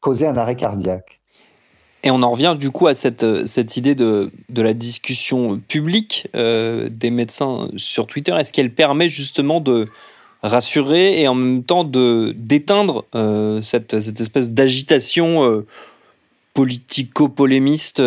causer 0.00 0.26
un 0.26 0.36
arrêt 0.36 0.56
cardiaque. 0.56 1.20
Et 2.02 2.10
on 2.10 2.24
en 2.24 2.32
revient 2.32 2.56
du 2.58 2.70
coup 2.70 2.88
à 2.88 2.96
cette, 2.96 3.22
euh, 3.22 3.46
cette 3.46 3.76
idée 3.76 3.94
de, 3.94 4.32
de 4.48 4.62
la 4.62 4.74
discussion 4.74 5.60
publique 5.68 6.26
euh, 6.34 6.88
des 6.88 7.12
médecins 7.12 7.68
sur 7.76 8.08
Twitter. 8.08 8.34
Est-ce 8.36 8.52
qu'elle 8.52 8.74
permet 8.74 9.08
justement 9.08 9.60
de 9.60 9.86
rassurer 10.42 11.20
et 11.20 11.28
en 11.28 11.36
même 11.36 11.62
temps 11.62 11.84
de 11.84 12.34
d'éteindre 12.36 13.04
euh, 13.14 13.62
cette, 13.62 14.00
cette, 14.00 14.20
espèce 14.20 14.50
d'agitation 14.50 15.64
politico-polémiste 16.54 18.02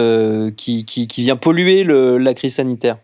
qui, 0.56 0.86
qui, 0.86 1.08
qui, 1.08 1.22
vient 1.22 1.36
polluer 1.36 1.84
la 1.84 2.34
crise 2.34 2.56
sanitaire 2.56 2.98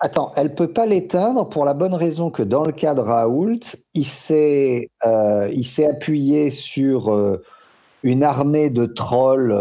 Attends, 0.00 0.32
elle 0.36 0.54
peut 0.54 0.72
pas 0.72 0.86
l'éteindre 0.86 1.48
pour 1.48 1.64
la 1.64 1.74
bonne 1.74 1.94
raison 1.94 2.30
que 2.30 2.42
dans 2.42 2.62
le 2.64 2.72
cas 2.72 2.94
de 2.94 3.00
Raoult, 3.00 3.60
il 3.94 4.06
s'est 4.06 4.90
il 5.04 5.64
s'est 5.64 5.86
appuyé 5.86 6.50
sur 6.50 7.38
une 8.02 8.22
armée 8.22 8.70
de 8.70 8.86
trolls 8.86 9.52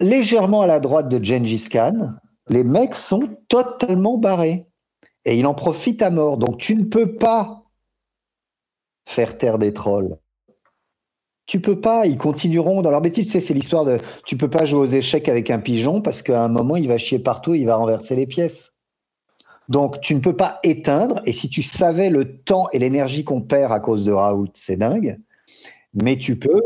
légèrement 0.00 0.62
à 0.62 0.66
la 0.66 0.80
droite 0.80 1.08
de 1.08 1.22
Gengis 1.22 1.68
Khan, 1.70 2.14
les 2.48 2.64
mecs 2.64 2.94
sont 2.94 3.28
totalement 3.48 4.18
barrés. 4.18 4.66
Et 5.24 5.38
il 5.38 5.46
en 5.46 5.54
profite 5.54 6.02
à 6.02 6.10
mort. 6.10 6.36
Donc 6.36 6.58
tu 6.58 6.76
ne 6.76 6.84
peux 6.84 7.16
pas 7.16 7.64
faire 9.08 9.36
taire 9.38 9.58
des 9.58 9.72
trolls. 9.72 10.16
Tu 11.46 11.60
peux 11.60 11.80
pas, 11.80 12.06
ils 12.06 12.18
continueront 12.18 12.82
dans 12.82 12.90
leur 12.90 13.00
bêtise. 13.00 13.26
Tu 13.26 13.30
sais, 13.30 13.40
c'est 13.40 13.54
l'histoire 13.54 13.84
de 13.84 13.98
tu 14.24 14.36
peux 14.36 14.50
pas 14.50 14.64
jouer 14.64 14.80
aux 14.80 14.84
échecs 14.84 15.28
avec 15.28 15.50
un 15.50 15.58
pigeon 15.58 16.00
parce 16.00 16.22
qu'à 16.22 16.42
un 16.42 16.48
moment, 16.48 16.76
il 16.76 16.88
va 16.88 16.98
chier 16.98 17.18
partout, 17.18 17.54
il 17.54 17.66
va 17.66 17.76
renverser 17.76 18.16
les 18.16 18.26
pièces. 18.26 18.74
Donc, 19.68 20.00
tu 20.00 20.14
ne 20.14 20.20
peux 20.20 20.36
pas 20.36 20.58
éteindre. 20.62 21.20
Et 21.24 21.32
si 21.32 21.48
tu 21.48 21.62
savais 21.62 22.10
le 22.10 22.38
temps 22.38 22.68
et 22.72 22.78
l'énergie 22.78 23.24
qu'on 23.24 23.40
perd 23.40 23.72
à 23.72 23.80
cause 23.80 24.04
de 24.04 24.12
Raoult, 24.12 24.50
c'est 24.54 24.76
dingue. 24.76 25.18
Mais 25.94 26.16
tu 26.16 26.38
peux 26.38 26.62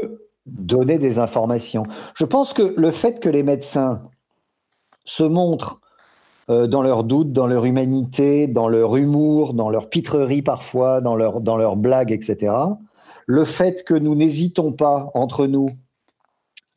donner 0.47 0.99
des 0.99 1.19
informations. 1.19 1.83
Je 2.15 2.25
pense 2.25 2.53
que 2.53 2.75
le 2.77 2.91
fait 2.91 3.21
que 3.21 3.29
les 3.29 3.43
médecins 3.43 4.03
se 5.05 5.23
montrent 5.23 5.81
euh, 6.51 6.67
dans 6.67 6.83
leurs 6.83 7.05
doutes, 7.05 7.33
dans 7.33 7.47
leur 7.47 7.65
humanité, 7.65 8.47
dans 8.47 8.69
leur 8.69 8.97
humour, 8.97 9.55
dans 9.55 9.71
leur 9.71 9.89
pitrerie 9.89 10.43
parfois, 10.43 11.01
dans 11.01 11.17
leur, 11.17 11.41
dans 11.41 11.57
leurs 11.57 11.77
blagues, 11.77 12.13
etc., 12.13 12.53
le 13.27 13.45
fait 13.45 13.85
que 13.85 13.95
nous 13.95 14.15
n'hésitons 14.15 14.73
pas 14.73 15.11
entre 15.15 15.47
nous 15.47 15.69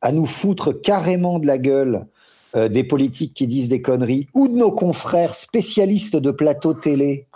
à 0.02 0.12
nous 0.12 0.26
foutre 0.26 0.74
carrément 0.74 1.40
de 1.40 1.48
la 1.48 1.58
gueule 1.58 2.08
euh, 2.56 2.68
des 2.68 2.84
politiques 2.84 3.34
qui 3.34 3.48
disent 3.48 3.70
des 3.70 3.82
conneries 3.82 4.28
ou 4.34 4.48
de 4.48 4.54
nos 4.54 4.72
confrères 4.72 5.34
spécialistes 5.34 6.18
de 6.18 6.30
plateau 6.30 6.74
télé 6.74 7.28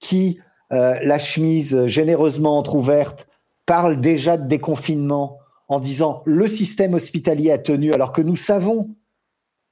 qui, 0.00 0.38
euh, 0.72 0.98
la 1.02 1.18
chemise 1.18 1.86
généreusement 1.86 2.58
entr'ouverte, 2.58 3.28
parlent 3.66 4.00
déjà 4.00 4.36
de 4.36 4.48
déconfinement 4.48 5.38
en 5.68 5.78
disant 5.78 6.22
le 6.24 6.48
système 6.48 6.94
hospitalier 6.94 7.50
a 7.52 7.58
tenu, 7.58 7.92
alors 7.92 8.12
que 8.12 8.22
nous 8.22 8.36
savons 8.36 8.90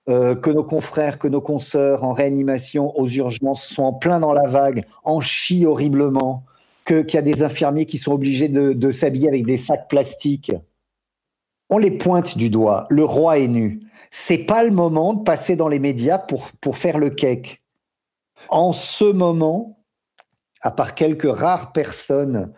euh, 0.08 0.34
que 0.34 0.50
nos 0.50 0.64
confrères, 0.64 1.18
que 1.18 1.28
nos 1.28 1.40
consoeurs 1.40 2.04
en 2.04 2.12
réanimation 2.12 2.96
aux 2.98 3.06
urgences 3.06 3.64
sont 3.64 3.84
en 3.84 3.92
plein 3.92 4.20
dans 4.20 4.32
la 4.32 4.48
vague, 4.48 4.84
en 5.04 5.20
chient 5.20 5.66
horriblement, 5.66 6.44
qu'il 6.84 7.14
y 7.14 7.18
a 7.18 7.22
des 7.22 7.42
infirmiers 7.42 7.86
qui 7.86 7.98
sont 7.98 8.12
obligés 8.12 8.48
de, 8.48 8.90
s'habiller 8.90 9.28
avec 9.28 9.44
des 9.46 9.56
sacs 9.56 9.88
plastiques. 9.88 10.52
On 11.70 11.78
les 11.78 11.90
pointe 11.90 12.36
du 12.36 12.50
doigt. 12.50 12.86
Le 12.90 13.04
roi 13.04 13.38
est 13.38 13.48
nu. 13.48 13.80
C'est 14.10 14.44
pas 14.44 14.64
le 14.64 14.70
moment 14.70 15.14
de 15.14 15.22
passer 15.22 15.56
dans 15.56 15.68
les 15.68 15.78
médias 15.78 16.18
pour, 16.18 16.50
pour 16.60 16.76
faire 16.76 16.98
le 16.98 17.10
cake. 17.10 17.60
En 18.48 18.72
ce 18.72 19.04
moment, 19.04 19.78
à 20.60 20.70
part 20.70 20.94
quelques 20.94 21.30
rares 21.34 21.72
personnes 21.72 22.50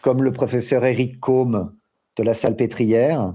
comme 0.00 0.22
le 0.22 0.32
professeur 0.32 0.84
Eric 0.84 1.18
Combe 1.20 1.72
de 2.16 2.22
la 2.22 2.34
salpêtrière, 2.34 3.34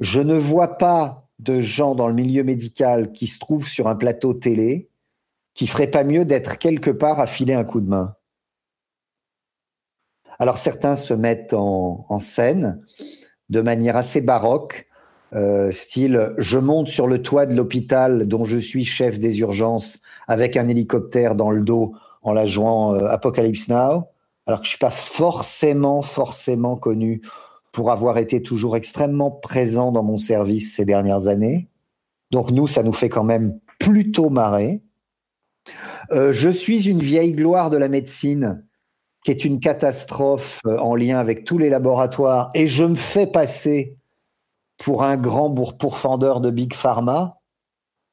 je 0.00 0.20
ne 0.20 0.34
vois 0.34 0.78
pas 0.78 1.28
de 1.38 1.60
gens 1.60 1.94
dans 1.94 2.08
le 2.08 2.14
milieu 2.14 2.44
médical 2.44 3.10
qui 3.10 3.26
se 3.26 3.38
trouvent 3.38 3.68
sur 3.68 3.88
un 3.88 3.96
plateau 3.96 4.34
télé 4.34 4.90
qui 5.54 5.66
ferait 5.66 5.90
pas 5.90 6.04
mieux 6.04 6.24
d'être 6.24 6.58
quelque 6.58 6.90
part 6.90 7.20
à 7.20 7.26
filer 7.26 7.54
un 7.54 7.64
coup 7.64 7.80
de 7.80 7.88
main. 7.88 8.16
Alors 10.38 10.58
certains 10.58 10.96
se 10.96 11.14
mettent 11.14 11.54
en, 11.54 12.18
scène 12.18 12.82
de 13.48 13.60
manière 13.60 13.96
assez 13.96 14.20
baroque, 14.20 14.88
euh, 15.34 15.70
style 15.70 16.34
je 16.38 16.58
monte 16.58 16.88
sur 16.88 17.06
le 17.06 17.22
toit 17.22 17.46
de 17.46 17.54
l'hôpital 17.54 18.26
dont 18.26 18.44
je 18.44 18.58
suis 18.58 18.84
chef 18.84 19.18
des 19.18 19.40
urgences 19.40 20.00
avec 20.28 20.56
un 20.56 20.68
hélicoptère 20.68 21.34
dans 21.34 21.50
le 21.50 21.62
dos 21.62 21.92
en 22.22 22.32
la 22.32 22.46
jouant 22.46 22.94
euh, 22.94 23.06
Apocalypse 23.06 23.68
Now, 23.68 24.08
alors 24.46 24.60
que 24.60 24.64
je 24.64 24.70
suis 24.70 24.78
pas 24.78 24.90
forcément 24.90 26.02
forcément 26.02 26.76
connu 26.76 27.22
pour 27.72 27.90
avoir 27.90 28.18
été 28.18 28.42
toujours 28.42 28.76
extrêmement 28.76 29.30
présent 29.30 29.92
dans 29.92 30.02
mon 30.02 30.18
service 30.18 30.76
ces 30.76 30.84
dernières 30.84 31.26
années. 31.26 31.68
Donc 32.30 32.50
nous, 32.50 32.68
ça 32.68 32.82
nous 32.82 32.92
fait 32.92 33.08
quand 33.08 33.24
même 33.24 33.58
plutôt 33.78 34.30
marrer. 34.30 34.82
Euh, 36.10 36.32
je 36.32 36.50
suis 36.50 36.88
une 36.88 36.98
vieille 36.98 37.32
gloire 37.32 37.70
de 37.70 37.76
la 37.76 37.88
médecine 37.88 38.64
qui 39.24 39.30
est 39.30 39.44
une 39.44 39.60
catastrophe 39.60 40.60
euh, 40.66 40.78
en 40.78 40.94
lien 40.94 41.18
avec 41.18 41.44
tous 41.44 41.58
les 41.58 41.68
laboratoires 41.68 42.50
et 42.54 42.66
je 42.66 42.84
me 42.84 42.96
fais 42.96 43.26
passer 43.26 43.96
pour 44.78 45.04
un 45.04 45.16
grand 45.16 45.50
pourfendeur 45.78 46.40
de 46.40 46.50
Big 46.50 46.74
Pharma. 46.74 47.38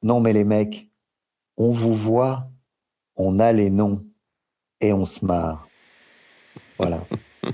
Non 0.02 0.20
mais 0.20 0.32
les 0.32 0.44
mecs, 0.44 0.86
on 1.56 1.70
vous 1.70 1.94
voit, 1.94 2.48
on 3.16 3.40
a 3.40 3.52
les 3.52 3.70
noms 3.70 4.04
et 4.80 4.92
on 4.92 5.04
se 5.04 5.24
marre. 5.24 5.66
Voilà. 6.78 7.00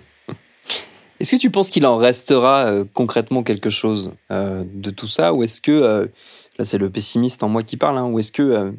Est-ce 1.19 1.37
que 1.37 1.41
tu 1.41 1.51
penses 1.51 1.71
qu'il 1.71 1.87
en 1.87 1.97
restera 1.97 2.67
euh, 2.67 2.85
concrètement 2.93 3.43
quelque 3.43 3.71
chose 3.71 4.13
euh, 4.31 4.65
de 4.67 4.91
tout 4.91 5.09
ça? 5.09 5.33
Ou 5.33 5.43
est-ce 5.43 5.63
que, 5.63 6.11
là 6.59 6.65
c'est 6.67 6.77
le 6.77 6.91
pessimiste 6.91 7.43
en 7.43 7.49
moi 7.49 7.63
qui 7.63 7.79
parle, 7.79 7.97
hein, 7.97 8.05
ou 8.05 8.19
est-ce 8.19 8.31
que 8.31 8.75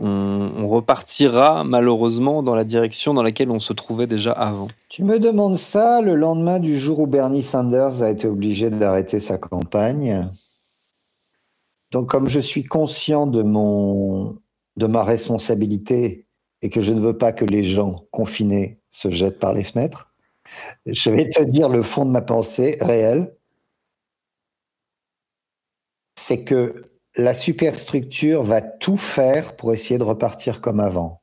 on, 0.00 0.68
repartira 0.68 1.62
malheureusement 1.64 2.42
dans 2.42 2.54
la 2.54 2.64
direction 2.64 3.14
dans 3.14 3.22
laquelle 3.22 3.50
on 3.50 3.60
se 3.60 3.72
trouvait 3.72 4.06
déjà 4.06 4.32
avant 4.32 4.68
Tu 4.88 5.04
me 5.04 5.18
demandes 5.18 5.56
ça 5.56 6.00
le 6.00 6.16
lendemain 6.16 6.58
du 6.58 6.78
jour 6.78 7.00
où 7.00 7.06
Bernie 7.06 7.42
Sanders 7.42 8.02
a 8.02 8.10
été 8.10 8.26
obligé 8.26 8.70
d'arrêter 8.70 9.20
sa 9.20 9.38
campagne. 9.38 10.28
Donc 11.92 12.08
comme 12.08 12.28
je 12.28 12.40
suis 12.40 12.64
conscient 12.64 13.26
de, 13.26 13.42
mon, 13.42 14.36
de 14.76 14.86
ma 14.86 15.04
responsabilité 15.04 16.26
et 16.62 16.70
que 16.70 16.80
je 16.80 16.92
ne 16.92 17.00
veux 17.00 17.16
pas 17.16 17.32
que 17.32 17.44
les 17.44 17.62
gens 17.62 18.04
confinés 18.10 18.80
se 18.90 19.10
jettent 19.10 19.38
par 19.38 19.52
les 19.52 19.64
fenêtres, 19.64 20.10
Je 20.86 21.10
vais 21.10 21.28
te 21.28 21.42
dire 21.42 21.68
le 21.68 21.82
fond 21.82 22.04
de 22.04 22.10
ma 22.10 22.22
pensée 22.22 22.76
réelle. 22.80 23.34
C'est 26.16 26.44
que 26.44 26.93
la 27.16 27.34
superstructure 27.34 28.42
va 28.42 28.60
tout 28.60 28.96
faire 28.96 29.56
pour 29.56 29.72
essayer 29.72 29.98
de 29.98 30.04
repartir 30.04 30.60
comme 30.60 30.80
avant. 30.80 31.22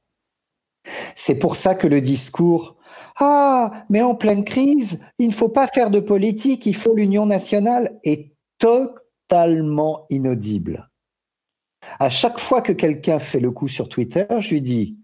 C'est 1.15 1.35
pour 1.35 1.55
ça 1.55 1.75
que 1.75 1.87
le 1.87 2.01
discours 2.01 2.75
Ah, 3.17 3.85
mais 3.89 4.01
en 4.01 4.15
pleine 4.15 4.43
crise, 4.43 5.05
il 5.19 5.27
ne 5.27 5.33
faut 5.33 5.49
pas 5.49 5.67
faire 5.67 5.91
de 5.91 5.99
politique, 5.99 6.65
il 6.65 6.75
faut 6.75 6.95
l'union 6.95 7.25
nationale 7.25 7.99
est 8.03 8.31
totalement 8.57 10.05
inaudible. 10.09 10.89
À 11.99 12.09
chaque 12.09 12.39
fois 12.39 12.61
que 12.61 12.71
quelqu'un 12.71 13.19
fait 13.19 13.39
le 13.39 13.51
coup 13.51 13.67
sur 13.67 13.89
Twitter, 13.89 14.25
je 14.39 14.49
lui 14.51 14.61
dis 14.61 14.99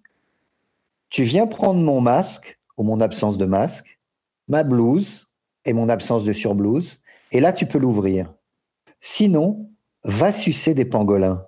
Tu 1.10 1.24
viens 1.24 1.48
prendre 1.48 1.82
mon 1.82 2.02
masque 2.02 2.60
ou 2.78 2.84
mon 2.84 3.02
absence 3.02 3.38
de 3.38 3.46
masque, 3.46 4.00
ma 4.48 4.64
blouse 4.64 5.28
et 5.66 5.74
mon 5.74 5.90
absence 5.90 6.24
de 6.24 6.34
surblouse, 6.34 7.02
et 7.32 7.40
là 7.40 7.52
tu 7.52 7.66
peux 7.66 7.80
l'ouvrir. 7.80 8.34
Sinon, 9.00 9.70
va 10.08 10.32
sucer 10.32 10.74
des 10.74 10.86
pangolins. 10.86 11.46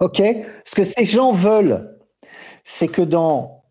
OK? 0.00 0.22
Ce 0.64 0.74
que 0.74 0.84
ces 0.84 1.04
gens 1.04 1.32
veulent, 1.32 1.98
c'est 2.64 2.88
que 2.88 3.02
dans 3.02 3.64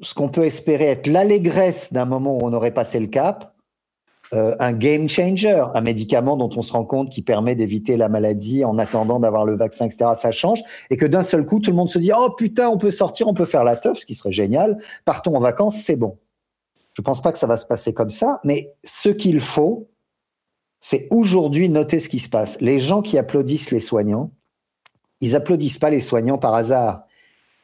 ce 0.00 0.14
qu'on 0.14 0.28
peut 0.28 0.44
espérer 0.44 0.84
être 0.84 1.06
l'allégresse 1.08 1.92
d'un 1.92 2.04
moment 2.04 2.36
où 2.36 2.40
on 2.42 2.52
aurait 2.52 2.74
passé 2.74 3.00
le 3.00 3.06
cap, 3.06 3.52
euh, 4.34 4.54
un 4.58 4.74
game 4.74 5.08
changer, 5.08 5.64
un 5.74 5.80
médicament 5.80 6.36
dont 6.36 6.50
on 6.54 6.60
se 6.60 6.72
rend 6.72 6.84
compte 6.84 7.10
qui 7.10 7.22
permet 7.22 7.54
d'éviter 7.54 7.96
la 7.96 8.10
maladie 8.10 8.64
en 8.64 8.76
attendant 8.76 9.18
d'avoir 9.18 9.46
le 9.46 9.56
vaccin, 9.56 9.86
etc., 9.86 10.10
ça 10.16 10.32
change, 10.32 10.62
et 10.90 10.98
que 10.98 11.06
d'un 11.06 11.22
seul 11.22 11.46
coup, 11.46 11.60
tout 11.60 11.70
le 11.70 11.76
monde 11.76 11.88
se 11.88 11.98
dit, 11.98 12.12
oh 12.14 12.30
putain, 12.36 12.68
on 12.68 12.76
peut 12.76 12.90
sortir, 12.90 13.26
on 13.26 13.34
peut 13.34 13.46
faire 13.46 13.64
la 13.64 13.76
teuf, 13.76 13.98
ce 13.98 14.06
qui 14.06 14.14
serait 14.14 14.32
génial, 14.32 14.76
partons 15.06 15.34
en 15.34 15.40
vacances, 15.40 15.80
c'est 15.82 15.96
bon. 15.96 16.18
Je 16.92 17.00
pense 17.00 17.22
pas 17.22 17.32
que 17.32 17.38
ça 17.38 17.46
va 17.46 17.56
se 17.56 17.64
passer 17.64 17.94
comme 17.94 18.10
ça, 18.10 18.40
mais 18.44 18.74
ce 18.84 19.08
qu'il 19.08 19.40
faut, 19.40 19.88
c'est 20.80 21.08
aujourd'hui 21.10 21.68
noter 21.68 22.00
ce 22.00 22.08
qui 22.08 22.18
se 22.18 22.28
passe. 22.28 22.60
Les 22.60 22.78
gens 22.78 23.02
qui 23.02 23.18
applaudissent 23.18 23.70
les 23.70 23.80
soignants, 23.80 24.30
ils 25.20 25.34
applaudissent 25.34 25.78
pas 25.78 25.90
les 25.90 26.00
soignants 26.00 26.38
par 26.38 26.54
hasard. 26.54 27.04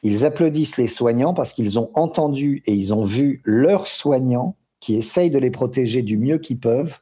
Ils 0.02 0.24
applaudissent 0.24 0.76
les 0.76 0.88
soignants 0.88 1.34
parce 1.34 1.52
qu'ils 1.52 1.78
ont 1.78 1.90
entendu 1.94 2.62
et 2.66 2.74
ils 2.74 2.92
ont 2.92 3.04
vu 3.04 3.40
leurs 3.44 3.86
soignants 3.86 4.56
qui 4.80 4.96
essayent 4.96 5.30
de 5.30 5.38
les 5.38 5.50
protéger 5.50 6.02
du 6.02 6.18
mieux 6.18 6.38
qu'ils 6.38 6.60
peuvent 6.60 6.98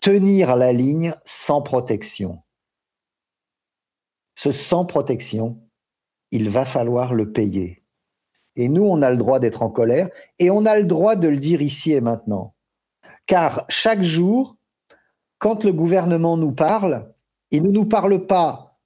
tenir 0.00 0.56
la 0.56 0.72
ligne 0.72 1.14
sans 1.24 1.62
protection. 1.62 2.38
Ce 4.34 4.52
sans 4.52 4.84
protection, 4.84 5.60
il 6.30 6.48
va 6.48 6.64
falloir 6.64 7.14
le 7.14 7.32
payer. 7.32 7.82
Et 8.56 8.68
nous, 8.68 8.84
on 8.84 9.02
a 9.02 9.10
le 9.10 9.16
droit 9.16 9.38
d'être 9.38 9.62
en 9.62 9.70
colère 9.70 10.08
et 10.38 10.50
on 10.50 10.64
a 10.66 10.76
le 10.76 10.84
droit 10.84 11.16
de 11.16 11.28
le 11.28 11.36
dire 11.36 11.62
ici 11.62 11.92
et 11.92 12.00
maintenant. 12.00 12.54
Car 13.26 13.64
chaque 13.68 14.02
jour, 14.02 14.56
quand 15.40 15.64
le 15.64 15.72
gouvernement 15.72 16.36
nous 16.36 16.52
parle, 16.52 17.12
il 17.50 17.64
ne 17.64 17.70
nous 17.70 17.86
parle 17.86 18.26
pas 18.26 18.78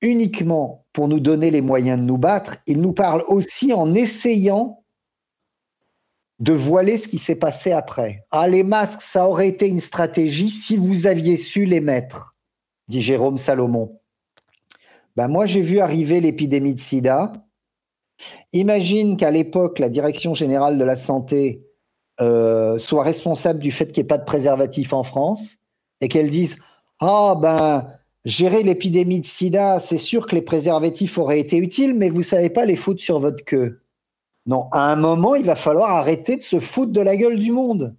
uniquement 0.00 0.86
pour 0.92 1.08
nous 1.08 1.20
donner 1.20 1.50
les 1.50 1.60
moyens 1.60 2.00
de 2.00 2.04
nous 2.04 2.18
battre, 2.18 2.56
il 2.66 2.80
nous 2.80 2.92
parle 2.92 3.24
aussi 3.26 3.72
en 3.72 3.92
essayant 3.94 4.84
de 6.38 6.52
voiler 6.52 6.98
ce 6.98 7.08
qui 7.08 7.18
s'est 7.18 7.34
passé 7.34 7.72
après. 7.72 8.24
Ah, 8.30 8.46
les 8.46 8.62
masques, 8.62 9.02
ça 9.02 9.28
aurait 9.28 9.48
été 9.48 9.66
une 9.66 9.80
stratégie 9.80 10.50
si 10.50 10.76
vous 10.76 11.08
aviez 11.08 11.36
su 11.36 11.64
les 11.64 11.80
mettre, 11.80 12.36
dit 12.86 13.00
Jérôme 13.00 13.36
Salomon. 13.36 13.98
Ben 15.16 15.26
moi, 15.26 15.46
j'ai 15.46 15.62
vu 15.62 15.80
arriver 15.80 16.20
l'épidémie 16.20 16.74
de 16.74 16.80
sida. 16.80 17.32
Imagine 18.52 19.16
qu'à 19.16 19.32
l'époque, 19.32 19.80
la 19.80 19.88
Direction 19.88 20.32
générale 20.34 20.78
de 20.78 20.84
la 20.84 20.94
santé 20.94 21.66
euh, 22.20 22.78
soit 22.78 23.02
responsable 23.02 23.58
du 23.58 23.72
fait 23.72 23.86
qu'il 23.86 24.02
n'y 24.02 24.06
ait 24.06 24.08
pas 24.08 24.18
de 24.18 24.24
préservatif 24.24 24.92
en 24.92 25.02
France 25.02 25.58
et 26.00 26.08
qu'elles 26.08 26.30
disent 26.30 26.58
Ah, 27.00 27.34
ben, 27.40 27.90
gérer 28.24 28.62
l'épidémie 28.62 29.20
de 29.20 29.26
sida, 29.26 29.80
c'est 29.80 29.98
sûr 29.98 30.26
que 30.26 30.34
les 30.34 30.42
préservatifs 30.42 31.18
auraient 31.18 31.40
été 31.40 31.56
utiles, 31.56 31.94
mais 31.94 32.10
vous 32.10 32.22
savez 32.22 32.50
pas 32.50 32.64
les 32.64 32.76
foutre 32.76 33.02
sur 33.02 33.20
votre 33.20 33.44
queue. 33.44 33.82
Non, 34.46 34.68
à 34.72 34.90
un 34.90 34.96
moment, 34.96 35.34
il 35.34 35.44
va 35.44 35.56
falloir 35.56 35.90
arrêter 35.90 36.36
de 36.36 36.42
se 36.42 36.58
foutre 36.58 36.92
de 36.92 37.00
la 37.00 37.16
gueule 37.16 37.38
du 37.38 37.52
monde. 37.52 37.94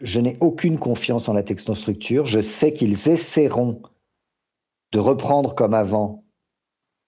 Je 0.00 0.20
n'ai 0.20 0.38
aucune 0.40 0.78
confiance 0.78 1.28
en 1.28 1.32
la 1.32 1.42
technostructure. 1.42 2.24
Je 2.24 2.40
sais 2.40 2.72
qu'ils 2.72 3.08
essaieront 3.08 3.82
de 4.92 4.98
reprendre 4.98 5.54
comme 5.54 5.74
avant 5.74 6.24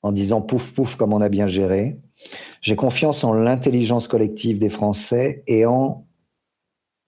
en 0.03 0.13
disant 0.13 0.43
pouf 0.43 0.73
pouf 0.75 0.97
comme 0.97 1.13
on 1.13 1.21
a 1.21 1.29
bien 1.29 1.47
géré. 1.47 1.99
J'ai 2.61 2.77
confiance 2.77 3.25
en 3.25 3.33
l'intelligence 3.33 4.09
collective 4.09 4.59
des 4.59 4.71
Français 4.71 5.43
et 5.47 5.65
en 5.67 6.07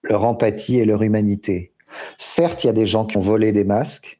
leur 0.03 0.25
empathie 0.25 0.77
et 0.77 0.85
leur 0.85 1.03
humanité. 1.03 1.72
Certes, 2.17 2.63
il 2.63 2.67
y 2.67 2.69
a 2.69 2.73
des 2.73 2.85
gens 2.85 3.05
qui 3.05 3.17
ont 3.17 3.21
volé 3.21 3.51
des 3.51 3.63
masques. 3.63 4.19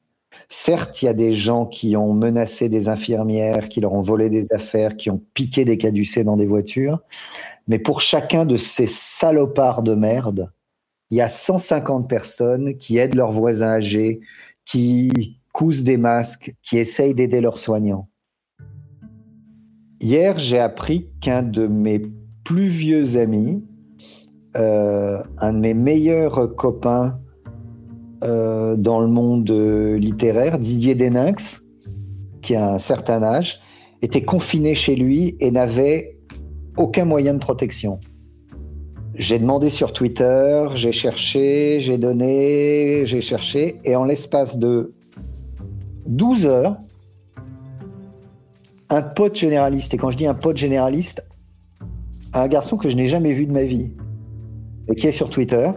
Certes, 0.49 1.01
il 1.01 1.05
y 1.05 1.07
a 1.07 1.13
des 1.13 1.33
gens 1.33 1.65
qui 1.65 1.95
ont 1.95 2.13
menacé 2.13 2.69
des 2.69 2.89
infirmières, 2.89 3.69
qui 3.69 3.81
leur 3.81 3.93
ont 3.93 4.01
volé 4.01 4.29
des 4.29 4.45
affaires, 4.51 4.95
qui 4.95 5.09
ont 5.09 5.21
piqué 5.33 5.65
des 5.65 5.77
caducées 5.77 6.23
dans 6.23 6.38
des 6.38 6.45
voitures. 6.45 7.01
Mais 7.67 7.79
pour 7.79 8.01
chacun 8.01 8.45
de 8.45 8.57
ces 8.57 8.88
salopards 8.88 9.83
de 9.83 9.95
merde, 9.95 10.51
il 11.09 11.17
y 11.17 11.21
a 11.21 11.29
150 11.29 12.09
personnes 12.09 12.77
qui 12.77 12.97
aident 12.97 13.15
leurs 13.15 13.31
voisins 13.31 13.69
âgés, 13.69 14.21
qui 14.65 15.39
cousent 15.53 15.83
des 15.83 15.97
masques, 15.97 16.55
qui 16.62 16.77
essayent 16.77 17.13
d'aider 17.13 17.41
leurs 17.41 17.57
soignants. 17.57 18.07
Hier, 20.01 20.38
j'ai 20.38 20.59
appris 20.59 21.09
qu'un 21.21 21.43
de 21.43 21.67
mes 21.67 22.01
plus 22.43 22.67
vieux 22.67 23.17
amis, 23.17 23.67
euh, 24.57 25.23
un 25.38 25.53
de 25.53 25.59
mes 25.59 25.73
meilleurs 25.73 26.55
copains 26.55 27.19
euh, 28.23 28.75
dans 28.77 29.01
le 29.01 29.07
monde 29.07 29.49
euh, 29.51 29.97
littéraire, 29.97 30.57
Didier 30.57 30.95
Deninx, 30.95 31.65
qui 32.41 32.55
a 32.55 32.73
un 32.73 32.77
certain 32.77 33.21
âge, 33.21 33.59
était 34.01 34.23
confiné 34.23 34.75
chez 34.75 34.95
lui 34.95 35.36
et 35.39 35.51
n'avait 35.51 36.17
aucun 36.77 37.05
moyen 37.05 37.33
de 37.33 37.39
protection. 37.39 37.99
J'ai 39.15 39.39
demandé 39.39 39.69
sur 39.69 39.93
Twitter, 39.93 40.67
j'ai 40.73 40.91
cherché, 40.91 41.79
j'ai 41.79 41.97
donné, 41.97 43.05
j'ai 43.05 43.21
cherché, 43.21 43.79
et 43.83 43.95
en 43.95 44.05
l'espace 44.05 44.57
de 44.57 44.93
12 46.07 46.47
heures, 46.47 46.77
un 48.89 49.01
pote 49.01 49.36
généraliste, 49.36 49.93
et 49.93 49.97
quand 49.97 50.12
je 50.12 50.17
dis 50.17 50.27
un 50.27 50.33
pote 50.33 50.57
généraliste, 50.57 51.25
un 52.33 52.47
garçon 52.47 52.77
que 52.77 52.89
je 52.89 52.95
n'ai 52.95 53.07
jamais 53.07 53.33
vu 53.33 53.45
de 53.45 53.53
ma 53.53 53.63
vie, 53.63 53.93
et 54.88 54.95
qui 54.95 55.07
est 55.07 55.12
sur 55.12 55.29
Twitter, 55.29 55.69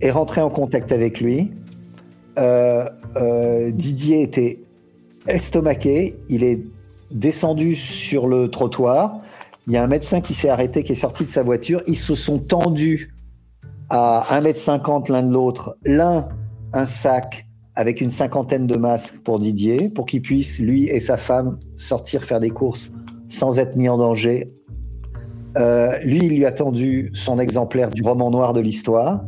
est 0.00 0.10
rentré 0.10 0.40
en 0.40 0.50
contact 0.50 0.92
avec 0.92 1.20
lui. 1.20 1.50
Euh, 2.38 2.88
euh, 3.16 3.70
Didier 3.70 4.22
était 4.22 4.60
estomaqué, 5.26 6.16
il 6.28 6.44
est 6.44 6.60
descendu 7.10 7.74
sur 7.74 8.26
le 8.26 8.48
trottoir. 8.48 9.20
Il 9.66 9.72
y 9.72 9.76
a 9.76 9.82
un 9.82 9.86
médecin 9.86 10.20
qui 10.20 10.34
s'est 10.34 10.48
arrêté, 10.48 10.82
qui 10.82 10.92
est 10.92 10.96
sorti 10.96 11.24
de 11.24 11.30
sa 11.30 11.42
voiture. 11.42 11.82
Ils 11.86 11.96
se 11.96 12.14
sont 12.14 12.38
tendus 12.38 13.14
à 13.90 14.26
1m50 14.30 15.10
l'un 15.10 15.22
de 15.22 15.32
l'autre. 15.32 15.76
L'un, 15.84 16.28
un 16.72 16.86
sac 16.86 17.46
avec 17.74 18.00
une 18.00 18.10
cinquantaine 18.10 18.66
de 18.66 18.76
masques 18.76 19.22
pour 19.22 19.38
Didier, 19.38 19.88
pour 19.88 20.06
qu'il 20.06 20.22
puisse, 20.22 20.58
lui 20.58 20.88
et 20.88 21.00
sa 21.00 21.16
femme, 21.16 21.58
sortir 21.76 22.24
faire 22.24 22.40
des 22.40 22.50
courses 22.50 22.92
sans 23.28 23.58
être 23.58 23.76
mis 23.76 23.88
en 23.88 23.98
danger. 23.98 24.52
Euh, 25.56 25.98
lui, 26.00 26.24
il 26.24 26.36
lui 26.36 26.44
a 26.44 26.52
tendu 26.52 27.10
son 27.14 27.38
exemplaire 27.38 27.90
du 27.90 28.02
roman 28.02 28.30
noir 28.30 28.52
de 28.52 28.60
l'histoire. 28.60 29.24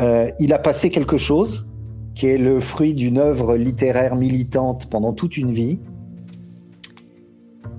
Euh, 0.00 0.30
il 0.40 0.52
a 0.52 0.58
passé 0.58 0.90
quelque 0.90 1.16
chose 1.16 1.68
qui 2.14 2.26
est 2.26 2.38
le 2.38 2.60
fruit 2.60 2.94
d'une 2.94 3.18
œuvre 3.18 3.56
littéraire 3.56 4.16
militante 4.16 4.88
pendant 4.90 5.12
toute 5.12 5.36
une 5.36 5.52
vie. 5.52 5.80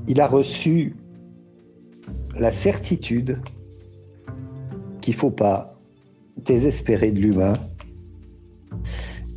Il 0.08 0.22
a 0.22 0.28
reçu 0.28 0.96
la 2.38 2.52
certitude 2.52 3.40
qu'il 5.02 5.16
ne 5.16 5.20
faut 5.20 5.32
pas 5.32 5.80
désespérer 6.44 7.12
de 7.12 7.20
l'humain 7.20 7.54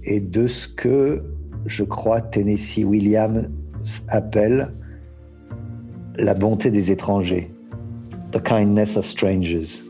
et 0.03 0.21
de 0.21 0.47
ce 0.47 0.69
que 0.69 1.23
je 1.67 1.85
crois 1.85 2.21
Tennessee 2.21 2.85
Williams 2.85 3.49
appelle 4.09 4.75
la 6.17 6.35
bonté 6.35 6.71
des 6.71 6.91
étrangers, 6.91 7.51
the 8.33 8.43
kindness 8.43 8.97
of 8.97 9.07
strangers. 9.07 9.85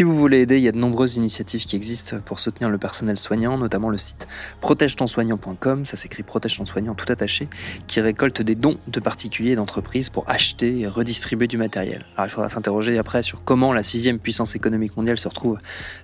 Si 0.00 0.04
vous 0.04 0.16
voulez 0.16 0.40
aider, 0.40 0.56
il 0.56 0.62
y 0.62 0.68
a 0.68 0.72
de 0.72 0.78
nombreuses 0.78 1.16
initiatives 1.16 1.62
qui 1.66 1.76
existent 1.76 2.20
pour 2.24 2.40
soutenir 2.40 2.70
le 2.70 2.78
personnel 2.78 3.18
soignant, 3.18 3.58
notamment 3.58 3.90
le 3.90 3.98
site 3.98 4.28
protège-ton-soignant.com, 4.62 5.84
ça 5.84 5.94
s'écrit 5.94 6.22
protège-ton-soignant 6.22 6.94
tout 6.94 7.12
attaché, 7.12 7.48
qui 7.86 8.00
récolte 8.00 8.40
des 8.40 8.54
dons 8.54 8.78
de 8.88 8.98
particuliers 8.98 9.50
et 9.50 9.56
d'entreprises 9.56 10.08
pour 10.08 10.26
acheter 10.26 10.78
et 10.78 10.86
redistribuer 10.86 11.48
du 11.48 11.58
matériel. 11.58 12.06
Alors 12.16 12.28
il 12.28 12.30
faudra 12.30 12.48
s'interroger 12.48 12.96
après 12.96 13.20
sur 13.20 13.44
comment 13.44 13.74
la 13.74 13.82
sixième 13.82 14.18
puissance 14.18 14.56
économique 14.56 14.96
mondiale 14.96 15.18
se 15.18 15.28
retrouve 15.28 15.58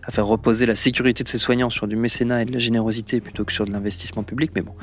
à 0.04 0.10
faire 0.10 0.26
reposer 0.26 0.66
la 0.66 0.74
sécurité 0.74 1.24
de 1.24 1.28
ses 1.30 1.38
soignants 1.38 1.70
sur 1.70 1.88
du 1.88 1.96
mécénat 1.96 2.42
et 2.42 2.44
de 2.44 2.52
la 2.52 2.58
générosité 2.58 3.22
plutôt 3.22 3.46
que 3.46 3.52
sur 3.54 3.64
de 3.64 3.72
l'investissement 3.72 4.24
public, 4.24 4.50
mais 4.54 4.60
bon. 4.60 4.74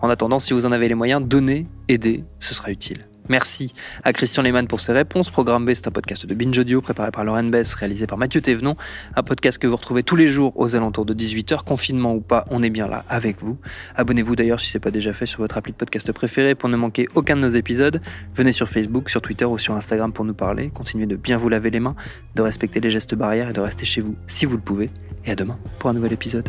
En 0.00 0.10
attendant, 0.10 0.40
si 0.40 0.54
vous 0.54 0.66
en 0.66 0.72
avez 0.72 0.88
les 0.88 0.96
moyens, 0.96 1.22
donnez, 1.24 1.68
aidez, 1.86 2.24
ce 2.40 2.52
sera 2.52 2.72
utile. 2.72 3.06
Merci 3.28 3.74
à 4.04 4.12
Christian 4.12 4.42
Lehmann 4.42 4.66
pour 4.66 4.80
ses 4.80 4.92
réponses. 4.92 5.30
Programme 5.30 5.64
B, 5.64 5.72
c'est 5.74 5.88
un 5.88 5.90
podcast 5.90 6.26
de 6.26 6.34
Binge 6.34 6.58
Audio 6.58 6.80
préparé 6.80 7.10
par 7.10 7.24
Lauren 7.24 7.44
Bess, 7.44 7.74
réalisé 7.74 8.06
par 8.06 8.18
Mathieu 8.18 8.40
Thévenon. 8.40 8.76
Un 9.14 9.22
podcast 9.22 9.58
que 9.58 9.66
vous 9.66 9.76
retrouvez 9.76 10.02
tous 10.02 10.16
les 10.16 10.26
jours 10.26 10.52
aux 10.56 10.76
alentours 10.76 11.04
de 11.04 11.14
18h. 11.14 11.64
Confinement 11.64 12.14
ou 12.14 12.20
pas, 12.20 12.46
on 12.50 12.62
est 12.62 12.70
bien 12.70 12.86
là 12.86 13.04
avec 13.08 13.40
vous. 13.40 13.58
Abonnez-vous 13.96 14.36
d'ailleurs 14.36 14.60
si 14.60 14.68
ce 14.68 14.76
n'est 14.76 14.80
pas 14.80 14.90
déjà 14.90 15.12
fait 15.12 15.26
sur 15.26 15.40
votre 15.40 15.56
appli 15.56 15.72
de 15.72 15.76
podcast 15.76 16.10
préféré 16.12 16.54
pour 16.54 16.68
ne 16.68 16.76
manquer 16.76 17.08
aucun 17.14 17.36
de 17.36 17.42
nos 17.42 17.48
épisodes. 17.48 18.00
Venez 18.34 18.52
sur 18.52 18.68
Facebook, 18.68 19.10
sur 19.10 19.22
Twitter 19.22 19.44
ou 19.44 19.58
sur 19.58 19.74
Instagram 19.74 20.12
pour 20.12 20.24
nous 20.24 20.34
parler. 20.34 20.70
Continuez 20.72 21.06
de 21.06 21.16
bien 21.16 21.36
vous 21.36 21.48
laver 21.48 21.70
les 21.70 21.80
mains, 21.80 21.96
de 22.34 22.42
respecter 22.42 22.80
les 22.80 22.90
gestes 22.90 23.14
barrières 23.14 23.50
et 23.50 23.52
de 23.52 23.60
rester 23.60 23.84
chez 23.84 24.00
vous 24.00 24.16
si 24.26 24.46
vous 24.46 24.56
le 24.56 24.62
pouvez. 24.62 24.90
Et 25.24 25.32
à 25.32 25.34
demain 25.34 25.58
pour 25.78 25.90
un 25.90 25.92
nouvel 25.92 26.12
épisode. 26.12 26.48